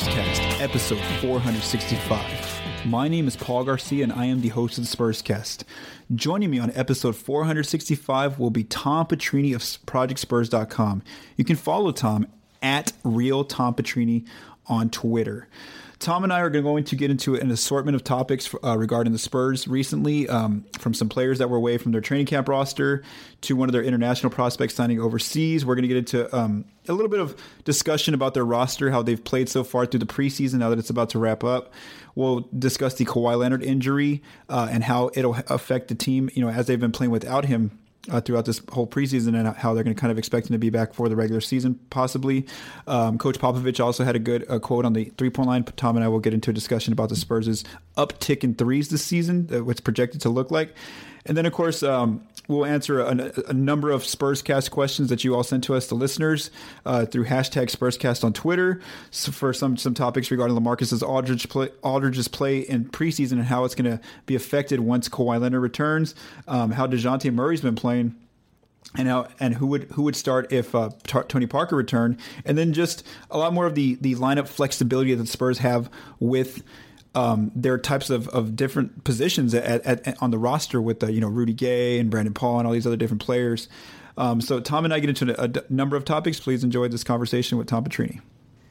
[0.00, 2.86] Spurscast, episode 465.
[2.86, 5.64] My name is Paul Garcia, and I am the host of the Spurscast.
[6.14, 11.02] Joining me on episode 465 will be Tom Petrini of ProjectSpurs.com.
[11.36, 12.26] You can follow Tom
[12.62, 13.76] at Real Tom
[14.66, 15.48] on Twitter.
[16.00, 19.18] Tom and I are going to get into an assortment of topics uh, regarding the
[19.18, 23.02] Spurs recently, um, from some players that were away from their training camp roster
[23.42, 25.66] to one of their international prospects signing overseas.
[25.66, 29.02] We're going to get into um, a little bit of discussion about their roster, how
[29.02, 31.70] they've played so far through the preseason now that it's about to wrap up.
[32.14, 36.48] We'll discuss the Kawhi Leonard injury uh, and how it'll affect the team, you know,
[36.48, 37.78] as they've been playing without him
[38.10, 40.58] uh, throughout this whole preseason and how they're going to kind of expect him to
[40.58, 42.46] be back for the regular season, possibly.
[42.86, 45.64] Um, Coach Popovich also had a good uh, quote on the three point line.
[45.64, 47.64] Tom and I will get into a discussion about the Spurs'
[48.06, 50.74] uptick in threes this season, what's projected to look like.
[51.26, 55.34] And then, of course, um, we'll answer a, a, number of Spurscast questions that you
[55.34, 56.50] all sent to us, the listeners,
[56.86, 61.68] uh, through hashtag Spurscast on Twitter so for some some topics regarding Lamarcus's Aldridge play,
[61.82, 66.14] Aldridge's play in preseason and how it's going to be affected once Kawhi Leonard returns,
[66.48, 68.14] um, how Dejounte Murray's been playing
[68.96, 72.58] and how and who would who would start if uh, T- Tony Parker returned, and
[72.58, 76.62] then just a lot more of the the lineup flexibility that the Spurs have with
[77.14, 81.12] um, there are types of, of different positions at, at, on the roster with the,
[81.12, 83.68] you know Rudy Gay and Brandon Paul and all these other different players.
[84.16, 86.38] Um, so Tom and I get into a, a, number of topics.
[86.38, 88.20] Please enjoy this conversation with Tom Petrini.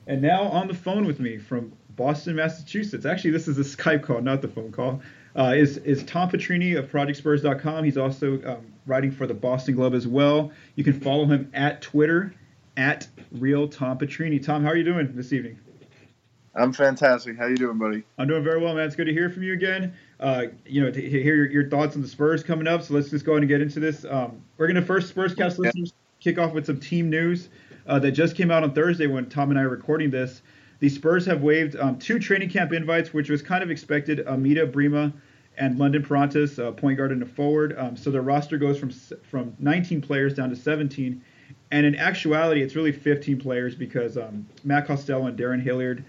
[0.07, 3.05] And now on the phone with me from Boston, Massachusetts.
[3.05, 5.01] Actually, this is a Skype call, not the phone call.
[5.35, 7.83] Uh, is is Tom Petrini of ProjectSpurs.com.
[7.83, 10.51] He's also um, writing for the Boston Globe as well.
[10.75, 12.33] You can follow him at Twitter
[12.77, 14.44] at Real Tom Petrini.
[14.44, 15.59] Tom, how are you doing this evening?
[16.55, 17.37] I'm fantastic.
[17.37, 18.03] How you doing, buddy?
[18.17, 18.85] I'm doing very well, man.
[18.85, 19.93] It's good to hear from you again.
[20.19, 22.83] Uh, you know, to hear your, your, thoughts on the Spurs coming up.
[22.83, 24.05] So let's just go ahead and get into this.
[24.09, 25.67] Um, we're going to first Spurscast yeah.
[25.67, 27.49] listeners kick off with some team news
[27.87, 30.41] uh, that just came out on Thursday when Tom and I are recording this.
[30.79, 34.25] The Spurs have waived um, two training camp invites, which was kind of expected.
[34.27, 35.13] Amida Brimah
[35.57, 37.77] and London Perrantes, uh, point guard and a forward.
[37.77, 41.21] Um, so their roster goes from from 19 players down to 17.
[41.71, 46.03] And in actuality, it's really 15 players because um, Matt Costello and Darren Hilliard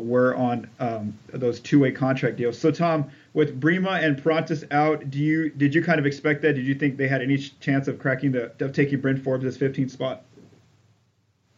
[0.00, 2.58] were on um, those two-way contract deals.
[2.58, 6.54] So, Tom, with Brimah and Perrantes out, do you did you kind of expect that?
[6.54, 9.90] Did you think they had any chance of cracking the of taking Bryn Forbes' 15th
[9.90, 10.24] spot?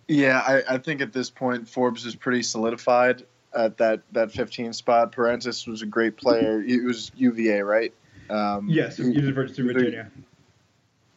[0.07, 3.23] Yeah, I, I, think at this point Forbes is pretty solidified
[3.55, 5.13] at that that 15 spot.
[5.13, 6.63] Perrantes was a great player.
[6.63, 7.95] It was UVA, right?
[8.29, 10.11] Um, yes, University of Virginia.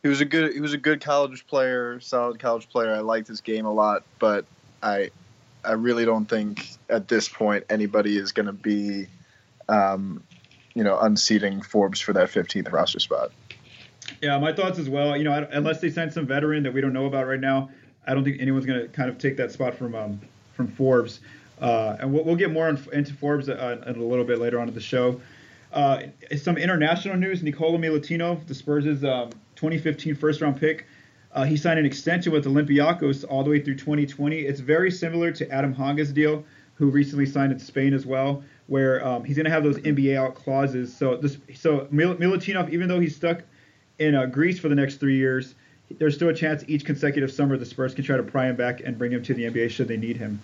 [0.04, 2.94] He was a good he was a good college player, solid college player.
[2.94, 4.46] I liked his game a lot, but
[4.82, 5.12] I
[5.66, 9.08] I really don't think at this point anybody is going to be,
[9.70, 10.24] um,
[10.74, 13.32] you know, unseating Forbes for that 15th roster spot.
[14.22, 15.16] Yeah, my thoughts as well.
[15.16, 17.70] You know, unless they sign some veteran that we don't know about right now,
[18.06, 20.22] I don't think anyone's going to kind of take that spot from um,
[20.54, 21.22] from Forbes.
[21.62, 24.74] Uh, and we'll, we'll, get more into Forbes uh, a little bit later on in
[24.74, 25.22] the show.
[25.72, 26.04] Uh,
[26.38, 30.86] some international news: Nikola Milutinov, the Spurs' um, 2015 first round pick,
[31.34, 34.40] uh, he signed an extension with Olympiacos all the way through 2020.
[34.40, 36.44] It's very similar to Adam Hanga's deal,
[36.76, 40.16] who recently signed in Spain as well, where um, he's going to have those NBA
[40.16, 40.96] out clauses.
[40.96, 43.42] So this, so Mil- Milutinov, even though he's stuck
[44.00, 45.56] in uh, Greece for the next three years,
[45.98, 48.82] there's still a chance each consecutive summer the Spurs can try to pry him back
[48.82, 50.40] and bring him to the NBA should they need him.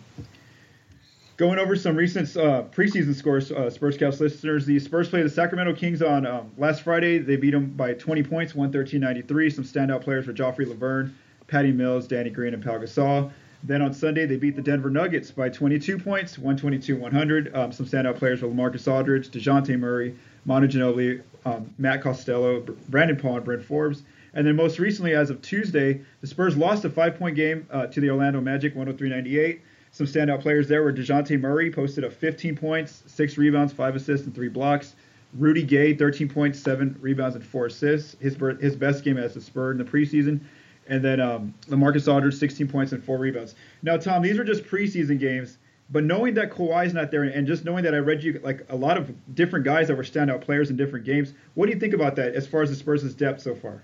[1.40, 4.66] Going over some recent uh, preseason scores, uh, Spurscast listeners.
[4.66, 7.18] The Spurs played the Sacramento Kings on um, last Friday.
[7.20, 9.56] They beat them by 20 points, 113-93.
[9.56, 11.14] Some standout players were Joffrey Lauvergne,
[11.48, 13.32] Patty Mills, Danny Green, and Pau Gasol.
[13.64, 17.56] Then on Sunday, they beat the Denver Nuggets by 22 points, 122-100.
[17.56, 22.60] Um, some standout players were Lamarcus Aldridge, DeJounte Murray, Manu Ginobili, um, Matt Costello,
[22.90, 24.04] Brandon Paul, and Brent Forbes.
[24.34, 28.02] And then most recently, as of Tuesday, the Spurs lost a five-point game uh, to
[28.02, 29.62] the Orlando Magic, 103-98.
[30.00, 34.26] Some standout players there were DeJounte Murray, posted a 15 points, six rebounds, five assists,
[34.26, 34.96] and three blocks.
[35.34, 38.16] Rudy Gay, 13 points, seven rebounds, and four assists.
[38.22, 40.40] His his best game as a Spur in the preseason.
[40.88, 43.56] And then um, Lamarcus Aldridge, 16 points and four rebounds.
[43.84, 45.58] Now, Tom, these are just preseason games,
[45.90, 48.78] but knowing that Kawhi's not there and just knowing that I read you like a
[48.78, 51.94] lot of different guys that were standout players in different games, what do you think
[51.94, 53.84] about that as far as the Spurs' depth so far?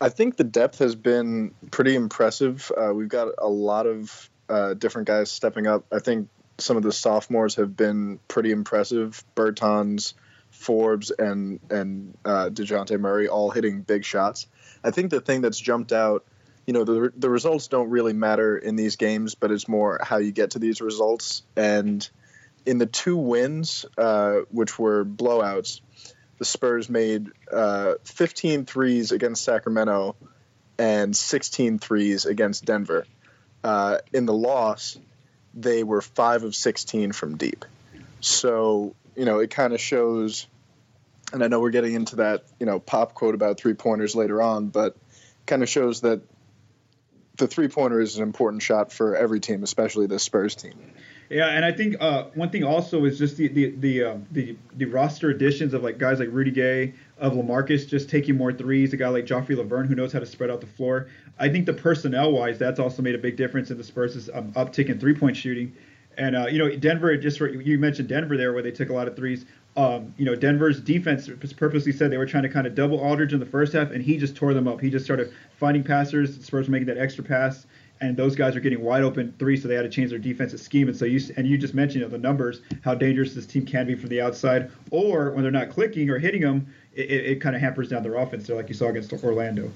[0.00, 2.70] I think the depth has been pretty impressive.
[2.70, 5.84] Uh, we've got a lot of uh, different guys stepping up.
[5.92, 6.28] I think
[6.58, 9.22] some of the sophomores have been pretty impressive.
[9.34, 10.14] Bertans,
[10.50, 14.46] Forbes, and and uh, Dejounte Murray all hitting big shots.
[14.82, 16.24] I think the thing that's jumped out,
[16.66, 20.18] you know, the the results don't really matter in these games, but it's more how
[20.18, 21.42] you get to these results.
[21.56, 22.08] And
[22.64, 25.80] in the two wins, uh, which were blowouts,
[26.38, 30.16] the Spurs made uh, 15 threes against Sacramento
[30.78, 33.06] and 16 threes against Denver
[33.66, 34.96] uh, in the loss,
[35.52, 37.64] they were five of 16 from deep.
[38.20, 40.46] So, you know, it kind of shows,
[41.32, 44.40] and I know we're getting into that, you know, pop quote about three pointers later
[44.40, 44.96] on, but
[45.46, 46.20] kind of shows that
[47.36, 50.74] the three pointer is an important shot for every team, especially the Spurs team.
[51.28, 54.56] Yeah, and I think uh, one thing also is just the the the, uh, the
[54.76, 58.92] the roster additions of like guys like Rudy Gay, of Lamarcus just taking more threes,
[58.92, 61.08] a guy like Joffrey Lauvergne who knows how to spread out the floor.
[61.38, 64.52] I think the personnel wise, that's also made a big difference in the Spurs' um,
[64.52, 65.74] uptick in three point shooting.
[66.18, 69.08] And uh, you know, Denver just you mentioned Denver there where they took a lot
[69.08, 69.44] of threes.
[69.76, 73.34] Um, you know, Denver's defense purposely said they were trying to kind of double Aldridge
[73.34, 74.80] in the first half, and he just tore them up.
[74.80, 76.36] He just started finding passers.
[76.38, 77.66] The Spurs were making that extra pass,
[78.00, 80.60] and those guys are getting wide open three, so they had to change their defensive
[80.60, 80.88] scheme.
[80.88, 83.66] And so you and you just mentioned you know, the numbers, how dangerous this team
[83.66, 86.66] can be from the outside, or when they're not clicking or hitting them,
[86.96, 89.70] it, it kind of hampers down their offense there, like you saw against Orlando.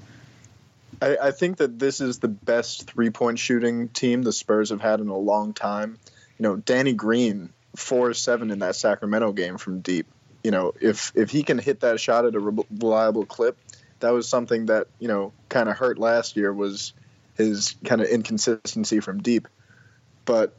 [1.01, 4.81] I, I think that this is the best three point shooting team the Spurs have
[4.81, 5.97] had in a long time.
[6.37, 10.07] You know, Danny Green four seven in that Sacramento game from deep.
[10.43, 13.57] You know, if if he can hit that shot at a reliable clip,
[13.99, 16.93] that was something that you know kind of hurt last year was
[17.35, 19.47] his kind of inconsistency from deep.
[20.25, 20.55] But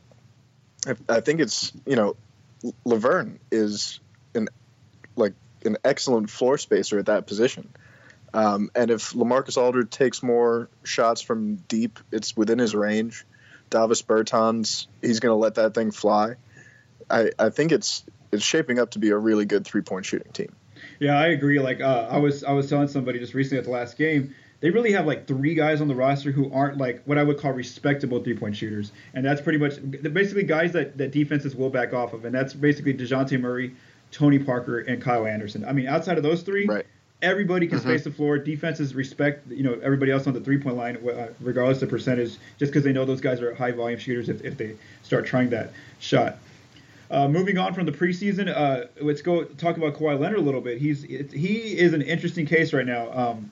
[0.87, 2.17] I, I think it's you know
[2.87, 4.01] Lauvergne is
[4.35, 4.49] an
[5.17, 5.35] like
[5.67, 7.73] an excellent floor spacer at that position.
[8.35, 13.27] Um, and if Lamarcus Aldridge takes more shots from deep, it's within his range.
[13.69, 16.37] Davis Bertans, he's going to let that thing fly.
[17.11, 20.33] I, I think it's it's shaping up to be a really good three point shooting
[20.33, 20.55] team.
[20.99, 21.59] Yeah, I agree.
[21.59, 24.71] Like uh, I was I was telling somebody just recently at the last game, they
[24.71, 27.53] really have like three guys on the roster who aren't like what I would call
[27.53, 29.75] respectable three point shooters, and that's pretty much
[30.13, 33.75] basically guys that that defenses will back off of, and that's basically Dejounte Murray,
[34.13, 35.65] Tony Parker, and Kyle Anderson.
[35.65, 36.87] I mean, outside of those three, right.
[37.23, 37.89] everybody can mm-hmm.
[37.89, 38.39] space the floor.
[38.39, 42.37] Defenses respect you know everybody else on the three point line, uh, regardless of percentage,
[42.59, 45.51] just because they know those guys are high volume shooters if, if they start trying
[45.51, 46.39] that shot.
[47.11, 50.63] Uh, moving on from the preseason, uh, let's go talk about Kawhi Leonard a little
[50.63, 50.79] bit.
[50.79, 53.13] He's he is an interesting case right now.
[53.13, 53.51] Um,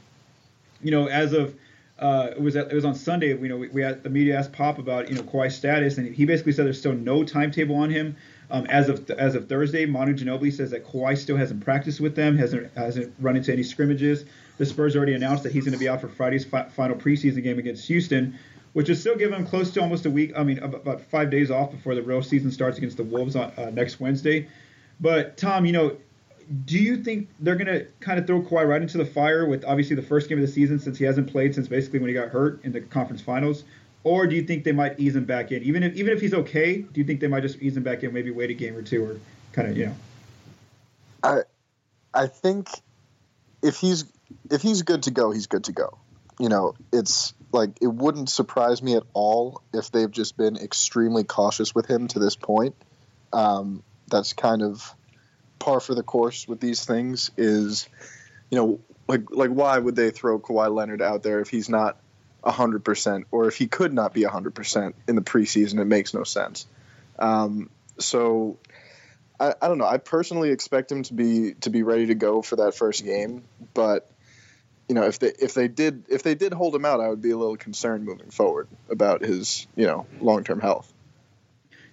[0.82, 1.54] you know, as of
[1.98, 3.28] uh, it was at, it was on Sunday.
[3.28, 6.14] You know, we, we, had the media asked Pop about you know Kawhi's status, and
[6.14, 8.16] he basically said there's still no timetable on him.
[8.50, 12.17] Um, as of as of Thursday, Manu Ginobili says that Kawhi still hasn't practiced with
[12.17, 14.25] them, hasn't hasn't run into any scrimmages.
[14.58, 17.43] The Spurs already announced that he's going to be out for Friday's fi- final preseason
[17.43, 18.38] game against Houston,
[18.73, 20.32] which is still giving him close to almost a week.
[20.37, 23.52] I mean, about five days off before the real season starts against the Wolves on
[23.56, 24.49] uh, next Wednesday.
[25.00, 25.97] But Tom, you know,
[26.64, 29.64] do you think they're going to kind of throw Kawhi right into the fire with
[29.64, 32.14] obviously the first game of the season since he hasn't played since basically when he
[32.14, 33.64] got hurt in the conference finals?
[34.02, 35.62] Or do you think they might ease him back in?
[35.62, 38.02] Even if even if he's okay, do you think they might just ease him back
[38.02, 39.20] in, maybe wait a game or two, or
[39.52, 39.94] kind of you know?
[41.23, 41.41] I
[42.14, 42.69] I think
[43.62, 44.05] if he's
[44.50, 45.99] if he's good to go, he's good to go.
[46.38, 51.25] You know, it's like it wouldn't surprise me at all if they've just been extremely
[51.25, 52.75] cautious with him to this point.
[53.32, 54.94] Um, that's kind of
[55.58, 57.31] par for the course with these things.
[57.37, 57.87] Is
[58.50, 61.99] you know like like why would they throw Kawhi Leonard out there if he's not
[62.44, 65.80] hundred percent, or if he could not be hundred percent in the preseason?
[65.80, 66.66] It makes no sense.
[67.18, 68.59] Um, so
[69.38, 69.87] I, I don't know.
[69.87, 73.44] I personally expect him to be to be ready to go for that first game,
[73.75, 74.11] but
[74.88, 77.23] you know, if they if they did if they did hold him out, I would
[77.23, 80.92] be a little concerned moving forward about his you know long term health.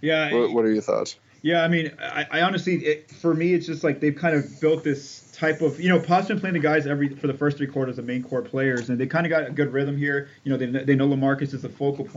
[0.01, 0.34] Yeah.
[0.34, 1.18] What, what, are your thoughts?
[1.42, 4.60] Yeah, I mean, I, I honestly, it, for me, it's just like they've kind of
[4.60, 7.58] built this type of you know, Pop's been playing the guys every for the first
[7.58, 10.29] three quarters the main core players, and they kind of got a good rhythm here.
[10.44, 12.08] You know, they they know Lamarcus is the focal.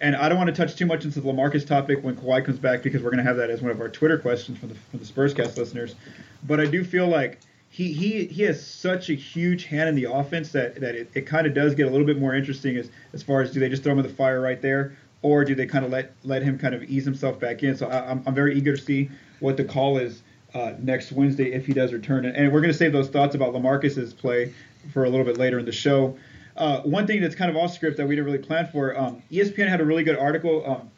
[0.00, 2.58] And I don't want to touch too much into the Lamarcus topic when Kawhi comes
[2.58, 4.74] back because we're going to have that as one of our Twitter questions for the,
[4.74, 5.94] for the listeners.
[6.42, 10.10] But I do feel like he he he has such a huge hand in the
[10.10, 12.90] offense that that it, it kind of does get a little bit more interesting as
[13.12, 15.54] as far as do they just throw him in the fire right there or do
[15.54, 17.76] they kind of let let him kind of ease himself back in?
[17.76, 20.22] So I, am I'm very eager to see what the call is
[20.54, 22.24] uh, next Wednesday if he does return.
[22.24, 24.52] And we're going to save those thoughts about Lamarcus's play
[24.92, 26.16] for a little bit later in the show.
[26.56, 29.22] Uh, one thing that's kind of off script that we didn't really plan for, um,
[29.30, 30.90] ESPN had a really good article um,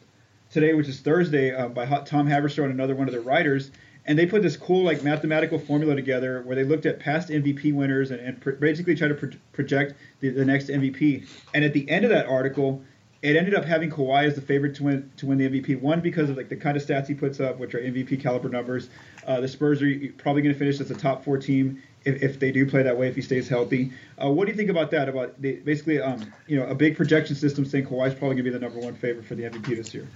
[0.51, 3.71] today, which is Thursday, uh, by Tom Haberstroh and another one of their writers
[4.07, 7.73] and they put this cool like mathematical formula together where they looked at past MVP
[7.73, 11.27] winners and, and pr- basically tried to pro- project the, the, next MVP.
[11.53, 12.81] And at the end of that article,
[13.21, 15.81] it ended up having Kawhi as the favorite to win to win the MVP.
[15.81, 18.49] One because of like the kind of stats he puts up, which are MVP caliber
[18.49, 18.89] numbers.
[19.25, 22.39] Uh, the Spurs are probably going to finish as a top four team if, if
[22.39, 23.91] they do play that way if he stays healthy.
[24.23, 25.09] Uh, what do you think about that?
[25.09, 28.43] About the, basically, um, you know, a big projection system saying Kawhi's probably going to
[28.43, 30.07] be the number one favorite for the MVP this year.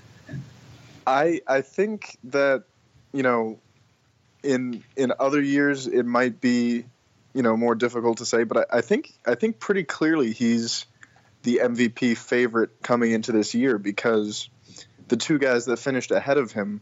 [1.07, 2.65] I I think that
[3.13, 3.59] you know
[4.43, 6.85] in in other years it might be
[7.33, 10.85] you know more difficult to say, but I, I think I think pretty clearly he's
[11.43, 14.49] the MVP favorite coming into this year because
[15.07, 16.81] the two guys that finished ahead of him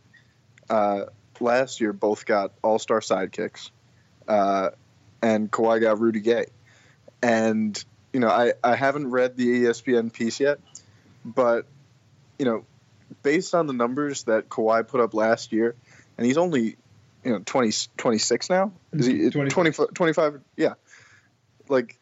[0.70, 1.06] uh,
[1.40, 3.72] last year both got All Star sidekicks,
[4.28, 4.70] uh,
[5.22, 6.46] and Kawhi got Rudy Gay.
[7.22, 10.60] And you know, I I haven't read the ESPN piece yet,
[11.26, 11.66] but
[12.38, 12.66] you know,
[13.24, 15.76] based on the numbers that Kawhi put up last year,
[16.18, 16.78] and he's only
[17.24, 18.72] you know 20, 26 now.
[18.94, 19.50] Is he 20.
[19.50, 20.42] 25, 25?
[20.56, 20.74] Yeah,
[21.68, 21.99] like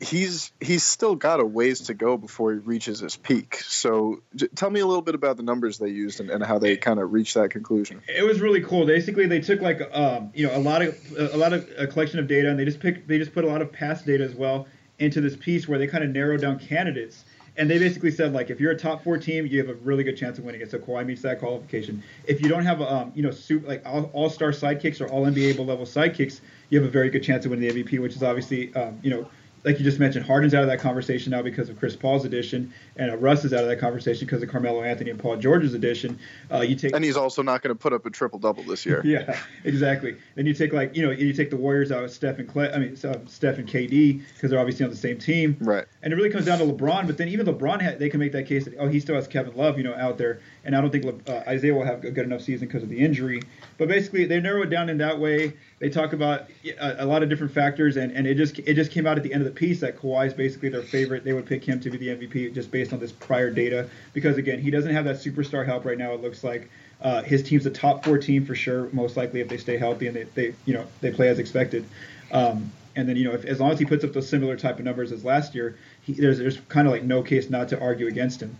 [0.00, 3.56] he's he's still got a ways to go before he reaches his peak.
[3.56, 6.58] So j- tell me a little bit about the numbers they used and, and how
[6.58, 8.02] they kind of reached that conclusion.
[8.08, 8.86] It was really cool.
[8.86, 12.18] Basically, they took like um, you know a lot of a lot of a collection
[12.18, 14.34] of data, and they just picked they just put a lot of past data as
[14.34, 14.66] well
[14.98, 17.24] into this piece where they kind of narrowed down candidates.
[17.56, 20.02] And they basically said like if you're a top four team, you have a really
[20.02, 20.70] good chance of winning it.
[20.70, 22.02] So Kawhi meets that qualification.
[22.26, 25.58] If you don't have um, you know super, like all star sidekicks or all NBA
[25.58, 26.40] level sidekicks,
[26.70, 29.10] you have a very good chance of winning the MVP, which is obviously um, you
[29.10, 29.28] know
[29.64, 32.72] like you just mentioned, Harden's out of that conversation now because of Chris Paul's addition,
[32.96, 35.74] and uh, Russ is out of that conversation because of Carmelo Anthony and Paul George's
[35.74, 36.18] addition.
[36.50, 38.86] Uh, you take And he's also not going to put up a triple double this
[38.86, 39.02] year.
[39.04, 40.16] yeah, exactly.
[40.36, 42.78] And you take like you know you take the Warriors out, Steph and Clay, I
[42.78, 45.56] mean uh, Steph and KD because they're obviously on the same team.
[45.60, 45.84] Right.
[46.02, 47.06] And it really comes down to LeBron.
[47.06, 49.28] But then even LeBron, ha- they can make that case that oh he still has
[49.28, 50.40] Kevin Love, you know, out there.
[50.64, 52.98] And I don't think uh, Isaiah will have a good enough season because of the
[52.98, 53.42] injury.
[53.78, 55.54] But basically, they narrow it down in that way.
[55.78, 58.90] They talk about a, a lot of different factors, and, and it just it just
[58.90, 61.24] came out at the end of the piece that Kawhi is basically their favorite.
[61.24, 64.36] They would pick him to be the MVP just based on this prior data because
[64.36, 66.12] again, he doesn't have that superstar help right now.
[66.12, 66.70] It looks like.
[67.02, 70.06] Uh, his team's a top four team for sure, most likely if they stay healthy
[70.06, 71.86] and they, they you know they play as expected.
[72.30, 74.78] Um, and then you know if, as long as he puts up those similar type
[74.78, 77.80] of numbers as last year, he, there's there's kind of like no case not to
[77.80, 78.56] argue against him.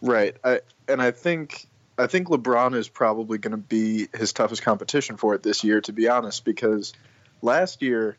[0.00, 0.36] Right.
[0.44, 1.66] I, and I think
[1.96, 5.80] I think LeBron is probably going to be his toughest competition for it this year,
[5.82, 6.92] to be honest, because
[7.42, 8.16] last year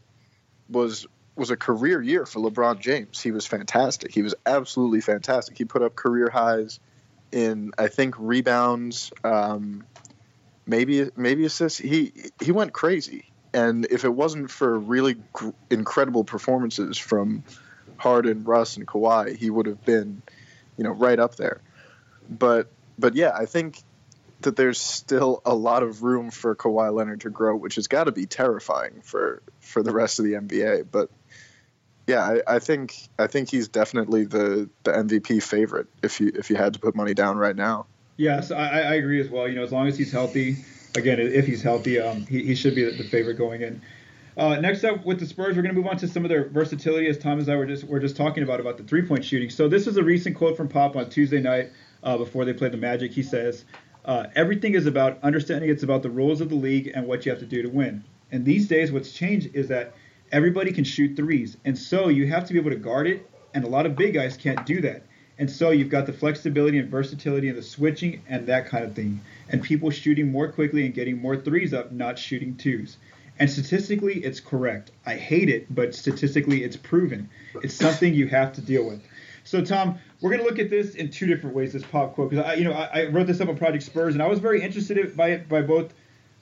[0.69, 3.21] was was a career year for LeBron James.
[3.21, 4.13] He was fantastic.
[4.13, 5.57] He was absolutely fantastic.
[5.57, 6.79] He put up career highs
[7.31, 9.85] in I think rebounds, um,
[10.65, 11.79] maybe maybe assists.
[11.79, 12.11] He
[12.41, 13.25] he went crazy.
[13.53, 17.43] And if it wasn't for really gr- incredible performances from
[17.97, 20.21] Harden, Russ, and Kawhi, he would have been,
[20.79, 21.61] you know, right up there.
[22.29, 23.83] But but yeah, I think
[24.41, 28.05] that there's still a lot of room for Kawhi Leonard to grow, which has got
[28.05, 30.87] to be terrifying for for the rest of the NBA.
[30.89, 31.09] But
[32.07, 36.49] yeah, I, I think I think he's definitely the the MVP favorite if you if
[36.49, 37.85] you had to put money down right now.
[38.15, 39.49] Yes, I, I agree as well.
[39.49, 40.63] You know, as long as he's healthy,
[40.95, 43.81] again, if he's healthy, um, he, he should be the, the favorite going in.
[44.39, 46.47] Uh, next up with the Spurs, we're going to move on to some of their
[46.47, 49.25] versatility, as Tom and I were just were just talking about about the three point
[49.25, 49.49] shooting.
[49.49, 51.71] So this is a recent quote from Pop on Tuesday night
[52.03, 53.11] uh, before they played the Magic.
[53.11, 53.65] He says,
[54.05, 55.69] uh, "Everything is about understanding.
[55.69, 58.01] It's about the rules of the league and what you have to do to win.
[58.31, 59.93] And these days, what's changed is that
[60.31, 63.29] everybody can shoot threes, and so you have to be able to guard it.
[63.53, 65.03] And a lot of big guys can't do that.
[65.37, 68.95] And so you've got the flexibility and versatility and the switching and that kind of
[68.95, 69.19] thing.
[69.49, 72.97] And people shooting more quickly and getting more threes up, not shooting twos.
[73.39, 74.91] And statistically, it's correct.
[75.05, 77.29] I hate it, but statistically, it's proven.
[77.63, 79.01] It's something you have to deal with.
[79.45, 81.71] So, Tom, we're going to look at this in two different ways.
[81.71, 84.13] This pop quote, because I, you know, I, I wrote this up on Project Spurs,
[84.13, 85.93] and I was very interested by it by both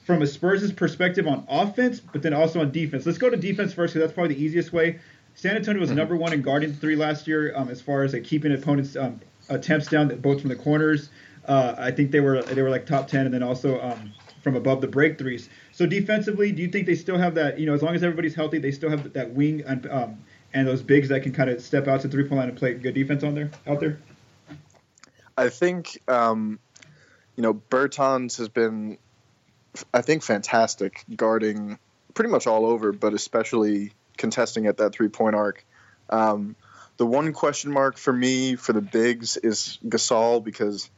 [0.04, 3.06] from a Spurs' perspective on offense, but then also on defense.
[3.06, 4.98] Let's go to defense first, because that's probably the easiest way.
[5.34, 8.24] San Antonio was number one in guarding three last year, um, as far as like,
[8.24, 11.10] keeping opponents' um, attempts down, both from the corners.
[11.46, 14.12] Uh, I think they were they were like top ten, and then also um,
[14.42, 15.48] from above the break threes.
[15.78, 17.60] So defensively, do you think they still have that?
[17.60, 20.66] You know, as long as everybody's healthy, they still have that wing and um, and
[20.66, 22.94] those bigs that can kind of step out to three point line and play good
[22.94, 24.00] defense on there out there.
[25.36, 26.58] I think um,
[27.36, 28.98] you know Bertans has been,
[29.94, 31.78] I think, fantastic guarding
[32.12, 35.64] pretty much all over, but especially contesting at that three point arc.
[36.10, 36.56] Um,
[36.96, 40.90] the one question mark for me for the bigs is Gasol because,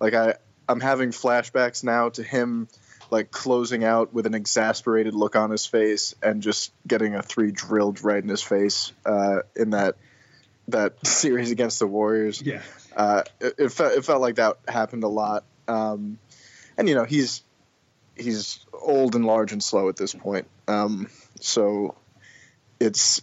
[0.00, 0.34] like I,
[0.68, 2.66] I'm having flashbacks now to him
[3.10, 7.50] like closing out with an exasperated look on his face and just getting a three
[7.50, 9.96] drilled right in his face uh, in that
[10.68, 12.42] that series against the Warriors.
[12.42, 12.62] Yeah.
[12.94, 15.44] Uh, it, it, felt, it felt like that happened a lot.
[15.68, 16.18] Um,
[16.78, 17.42] and you know he's
[18.16, 20.46] he's old and large and slow at this point.
[20.68, 21.08] Um,
[21.40, 21.94] so
[22.80, 23.22] it's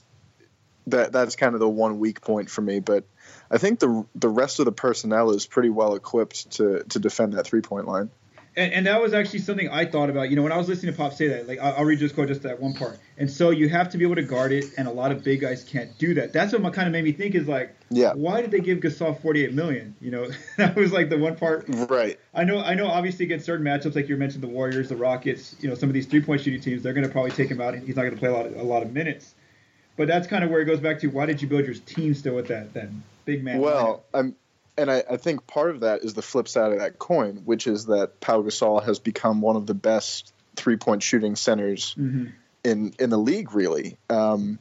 [0.88, 2.80] that that's kind of the one weak point for me.
[2.80, 3.06] But
[3.50, 7.34] I think the the rest of the personnel is pretty well equipped to to defend
[7.34, 8.10] that three point line.
[8.56, 10.30] And, and that was actually something I thought about.
[10.30, 12.12] You know, when I was listening to Pop say that, like I'll, I'll read this
[12.12, 13.00] quote just that one part.
[13.18, 15.42] And so you have to be able to guard it, and a lot of big
[15.42, 16.34] guys can't do that.
[16.34, 18.14] That's what kind of made me think is like, Yeah.
[18.14, 19.96] why did they give Gasol 48 million?
[20.02, 21.66] You know, that was like the one part.
[21.68, 22.20] Right.
[22.34, 22.88] I know, I know.
[22.88, 25.94] Obviously, against certain matchups, like you mentioned, the Warriors, the Rockets, you know, some of
[25.94, 28.14] these three-point shooting teams, they're going to probably take him out, and he's not going
[28.14, 29.34] to play a lot, of, a lot of minutes.
[29.96, 32.14] But that's kind of where it goes back to why did you build your team
[32.16, 33.60] still with that then big man?
[33.60, 34.36] Well, I'm
[34.78, 37.68] and I, I, think part of that is the flip side of that coin, which
[37.68, 42.28] is that Pau Gasol has become one of the best three point shooting centers mm-hmm.
[42.64, 43.54] in in the league.
[43.54, 44.60] Really, um,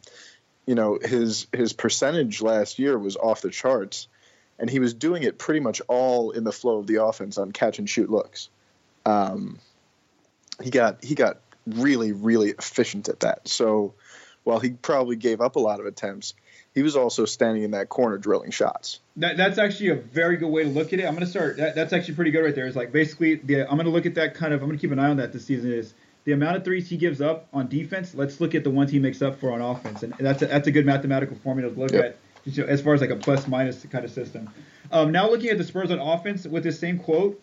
[0.67, 4.09] you know his his percentage last year was off the charts,
[4.59, 7.53] and he was doing it pretty much all in the flow of the offense on
[7.53, 8.51] catch and shoot looks.
[9.07, 9.59] Um,
[10.63, 13.49] he got he got really really efficient at that.
[13.49, 13.95] So
[14.45, 16.35] while he probably gave up a lot of attempts,
[16.75, 19.01] he was also standing in that corner drilling shots.
[19.17, 21.05] That, that's actually a very good way to look at it.
[21.05, 21.59] I'm going to start.
[21.59, 22.67] That, that's actually pretty good right there.
[22.67, 24.63] It's like basically the I'm going to look at that kind of.
[24.63, 25.73] I'm going to keep an eye on that this season.
[25.73, 28.15] Is the amount of threes he gives up on defense?
[28.15, 30.69] Let's look at the ones he makes up for on offense, and that's a, that's
[30.69, 32.19] a good mathematical formula to look yep.
[32.47, 34.51] at as far as like a plus minus kind of system.
[34.91, 37.41] Um, now looking at the Spurs on offense with this same quote,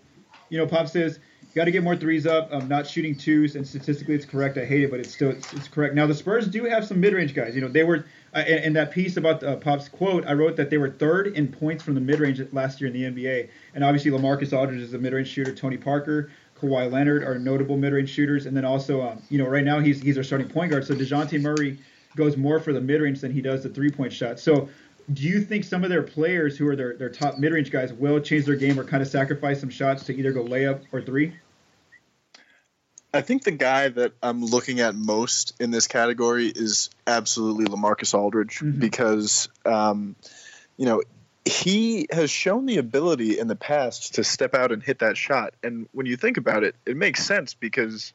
[0.49, 1.19] you know, Pop says
[1.55, 2.49] got to get more threes up.
[2.51, 4.57] I'm not shooting twos, and statistically it's correct.
[4.57, 5.95] I hate it, but it's still it's, it's correct.
[5.95, 7.55] Now the Spurs do have some mid-range guys.
[7.55, 10.25] You know, they were uh, in, in, that piece about uh, Pop's quote.
[10.25, 13.03] I wrote that they were third in points from the mid-range last year in the
[13.03, 15.53] NBA, and obviously LaMarcus Aldridge is a mid-range shooter.
[15.53, 16.31] Tony Parker.
[16.59, 20.01] Kawhi Leonard are notable mid-range shooters, and then also, um, you know, right now he's
[20.01, 20.85] he's our starting point guard.
[20.85, 21.79] So Dejounte Murray
[22.17, 24.41] goes more for the mid-range than he does the three-point shot.
[24.41, 24.67] So
[25.11, 28.19] do you think some of their players who are their, their top mid-range guys will
[28.19, 31.33] change their game or kind of sacrifice some shots to either go layup or three?
[33.11, 38.13] I think the guy that I'm looking at most in this category is absolutely LaMarcus
[38.13, 38.79] Aldridge mm-hmm.
[38.79, 40.15] because, um,
[40.77, 41.01] you know,
[41.43, 45.55] he has shown the ability in the past to step out and hit that shot.
[45.63, 48.13] And when you think about it, it makes sense because,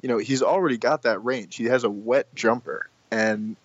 [0.00, 1.56] you know, he's already got that range.
[1.56, 2.88] He has a wet jumper.
[3.10, 3.56] And,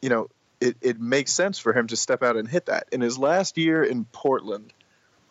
[0.00, 0.28] you know,
[0.60, 2.88] it, it makes sense for him to step out and hit that.
[2.92, 4.72] In his last year in Portland,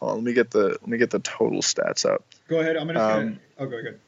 [0.02, 2.24] oh, let me get the let me get the total stats up.
[2.48, 2.78] Go ahead.
[2.78, 3.00] I'm gonna.
[3.00, 4.00] Um, oh, go ahead.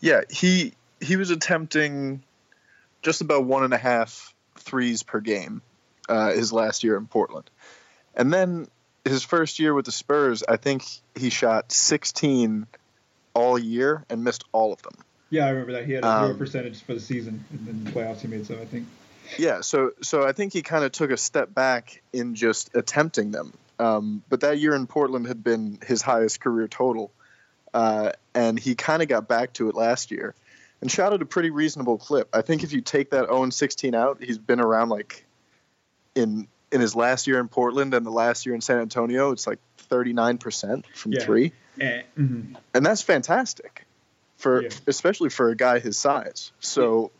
[0.00, 2.22] Yeah, he he was attempting
[3.02, 5.62] just about one and a half threes per game
[6.08, 7.50] uh, his last year in Portland,
[8.14, 8.68] and then
[9.04, 12.66] his first year with the Spurs, I think he shot 16
[13.32, 14.92] all year and missed all of them.
[15.30, 18.20] Yeah, I remember that he had a um, percentage for the season in the playoffs
[18.20, 18.46] he made.
[18.46, 18.86] So I think.
[19.38, 23.30] Yeah, so so I think he kind of took a step back in just attempting
[23.30, 23.52] them.
[23.78, 27.10] Um, but that year in Portland had been his highest career total,
[27.72, 30.34] uh, and he kind of got back to it last year
[30.80, 32.28] and shot at a pretty reasonable clip.
[32.32, 35.24] I think if you take that 0 16 out, he's been around like
[36.14, 39.46] in in his last year in Portland and the last year in San Antonio, it's
[39.46, 39.58] like
[39.90, 41.24] 39% from yeah.
[41.24, 41.52] three.
[41.80, 42.54] Eh, mm-hmm.
[42.72, 43.86] And that's fantastic
[44.36, 44.68] for yeah.
[44.86, 46.52] especially for a guy his size.
[46.60, 47.10] So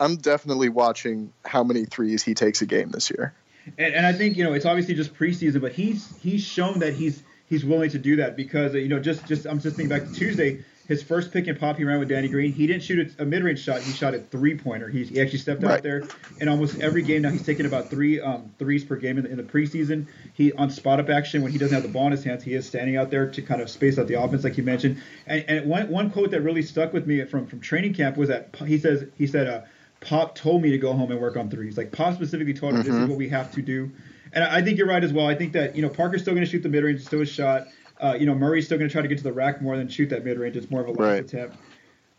[0.00, 3.34] I'm definitely watching how many threes he takes a game this year.
[3.78, 6.94] And, and I think you know it's obviously just preseason, but he's he's shown that
[6.94, 10.08] he's he's willing to do that because you know just just I'm just thinking back
[10.08, 12.52] to Tuesday, his first pick and pop he ran with Danny Green.
[12.52, 13.80] He didn't shoot a, mid range shot.
[13.82, 14.88] He shot a three pointer.
[14.88, 15.74] He, he actually stepped right.
[15.74, 16.02] out there,
[16.40, 19.30] and almost every game now he's taking about three um, threes per game in the,
[19.30, 20.06] in the preseason.
[20.32, 22.54] He on spot up action when he doesn't have the ball in his hands, he
[22.54, 25.00] is standing out there to kind of space out the offense, like you mentioned.
[25.26, 28.28] And, and one one quote that really stuck with me from from training camp was
[28.28, 29.46] that he says he said.
[29.46, 29.60] Uh,
[30.00, 31.76] Pop told me to go home and work on threes.
[31.76, 32.88] Like Pop specifically told him mm-hmm.
[32.88, 33.10] this is mm-hmm.
[33.10, 33.90] what we have to do.
[34.32, 35.26] And I think you're right as well.
[35.26, 37.26] I think that you know Parker's still going to shoot the mid range, still a
[37.26, 37.66] shot.
[38.00, 39.88] Uh, you know, Murray's still going to try to get to the rack more than
[39.88, 40.56] shoot that mid range.
[40.56, 41.24] It's more of a last right.
[41.24, 41.56] attempt.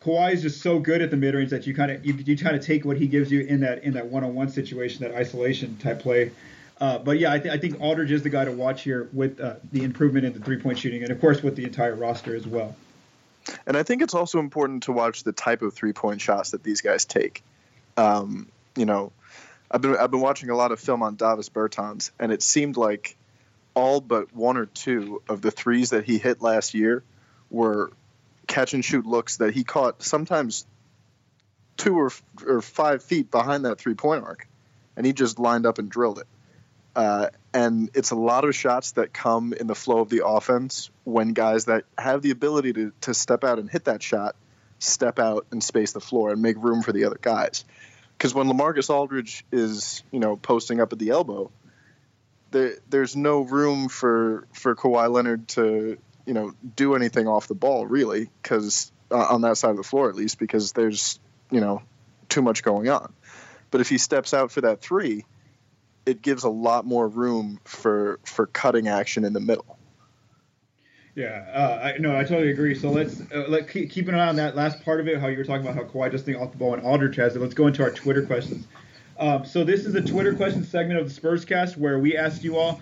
[0.03, 2.35] Kawhi is just so good at the mid range that you kind of you, you
[2.35, 5.03] try to take what he gives you in that in that one on one situation,
[5.03, 6.31] that isolation type play.
[6.79, 9.39] Uh, but yeah, I, th- I, think Aldridge is the guy to watch here with
[9.39, 12.35] uh, the improvement in the three point shooting, and of course with the entire roster
[12.35, 12.75] as well.
[13.67, 16.63] And I think it's also important to watch the type of three point shots that
[16.63, 17.43] these guys take.
[17.97, 19.11] Um, you know,
[19.69, 22.77] I've been I've been watching a lot of film on Davis Bertans, and it seemed
[22.77, 23.15] like
[23.73, 27.03] all but one or two of the threes that he hit last year
[27.49, 27.91] were
[28.47, 30.65] catch and shoot looks that he caught sometimes
[31.77, 32.11] two or,
[32.45, 34.47] or five feet behind that three point arc,
[34.95, 36.27] and he just lined up and drilled it.
[36.93, 40.89] Uh, and it's a lot of shots that come in the flow of the offense
[41.05, 44.35] when guys that have the ability to, to step out and hit that shot
[44.81, 47.65] step out and space the floor and make room for the other guys.
[48.17, 51.51] Because when Lamarcus Aldridge is, you know, posting up at the elbow,
[52.51, 57.55] there, there's no room for for Kawhi Leonard to you know do anything off the
[57.55, 61.61] ball really because uh, on that side of the floor at least because there's you
[61.61, 61.81] know
[62.29, 63.13] too much going on.
[63.71, 65.25] But if he steps out for that three,
[66.05, 69.77] it gives a lot more room for for cutting action in the middle.
[71.15, 72.73] Yeah, uh, I no, I totally agree.
[72.73, 75.19] So let's uh, let keep, keep an eye on that last part of it.
[75.19, 77.35] How you were talking about how Kawhi just think off the ball and Aldridge has
[77.35, 77.39] it.
[77.39, 78.65] Let's go into our Twitter questions.
[79.19, 82.57] Um, so this is a Twitter question segment of the Spurscast where we ask you
[82.57, 82.81] all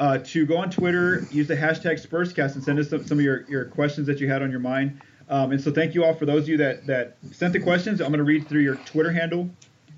[0.00, 3.24] uh, to go on Twitter, use the hashtag Spurscast, and send us some, some of
[3.24, 5.00] your, your questions that you had on your mind.
[5.28, 8.00] Um, and so thank you all for those of you that, that sent the questions.
[8.00, 9.50] I'm going to read through your Twitter handle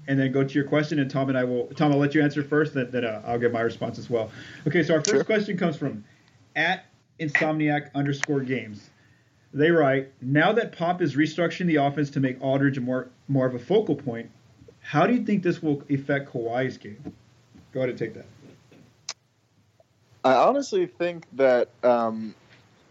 [0.08, 0.98] and then go to your question.
[0.98, 1.68] And Tom and I will.
[1.68, 4.30] Tom, I'll let you answer first, then, then uh, I'll give my response as well.
[4.66, 5.24] Okay, so our first Sure.
[5.24, 6.04] question comes from
[6.56, 6.86] at
[7.20, 8.90] insomniac underscore games.
[9.52, 13.54] They write, now that Pop is restructuring the offense to make Aldridge more more of
[13.54, 14.30] a focal point,
[14.80, 17.12] how do you think this will affect Kawhi's game?
[17.72, 18.26] Go ahead and take that.
[20.24, 22.34] I honestly think that um,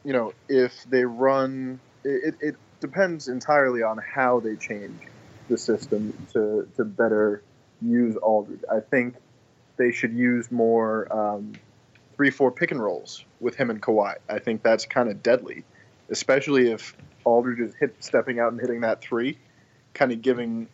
[0.03, 4.99] you know if they run, it, it depends entirely on how they change
[5.47, 7.43] the system to to better
[7.81, 8.61] use Aldridge.
[8.71, 9.15] I think
[9.77, 11.53] they should use more um,
[12.17, 14.15] three four pick and rolls with him and Kawhi.
[14.27, 15.63] I think that's kind of deadly,
[16.09, 19.37] especially if Aldridge is hit stepping out and hitting that three,
[19.93, 20.67] kind of giving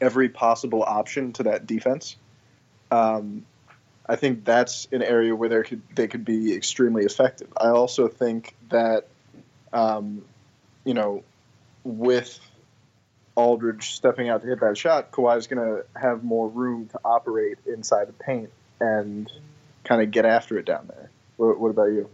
[0.00, 2.16] every possible option to that defense.
[2.90, 3.44] Um,
[4.08, 7.52] I think that's an area where they could they could be extremely effective.
[7.56, 9.08] I also think that,
[9.72, 10.24] um,
[10.84, 11.24] you know,
[11.84, 12.38] with
[13.34, 17.00] Aldridge stepping out to hit that shot, Kawhi is going to have more room to
[17.04, 19.30] operate inside the paint and
[19.86, 21.10] kind of get after it down there.
[21.36, 22.08] What, what about you?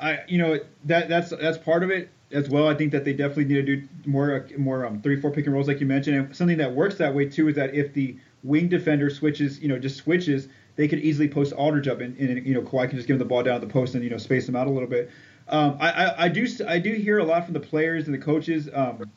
[0.00, 2.68] I, you know, that that's that's part of it as well.
[2.68, 5.54] I think that they definitely need to do more more um, three four pick and
[5.54, 6.16] rolls like you mentioned.
[6.16, 9.68] And something that works that way too is that if the wing defender switches, you
[9.68, 12.98] know, just switches, they could easily post Aldridge up, and, and you know, Kawhi can
[12.98, 14.66] just give him the ball down at the post and you know space them out
[14.66, 15.10] a little bit.
[15.48, 18.18] Um, I, I, I do I do hear a lot from the players and the
[18.18, 18.68] coaches.
[18.72, 19.10] Um,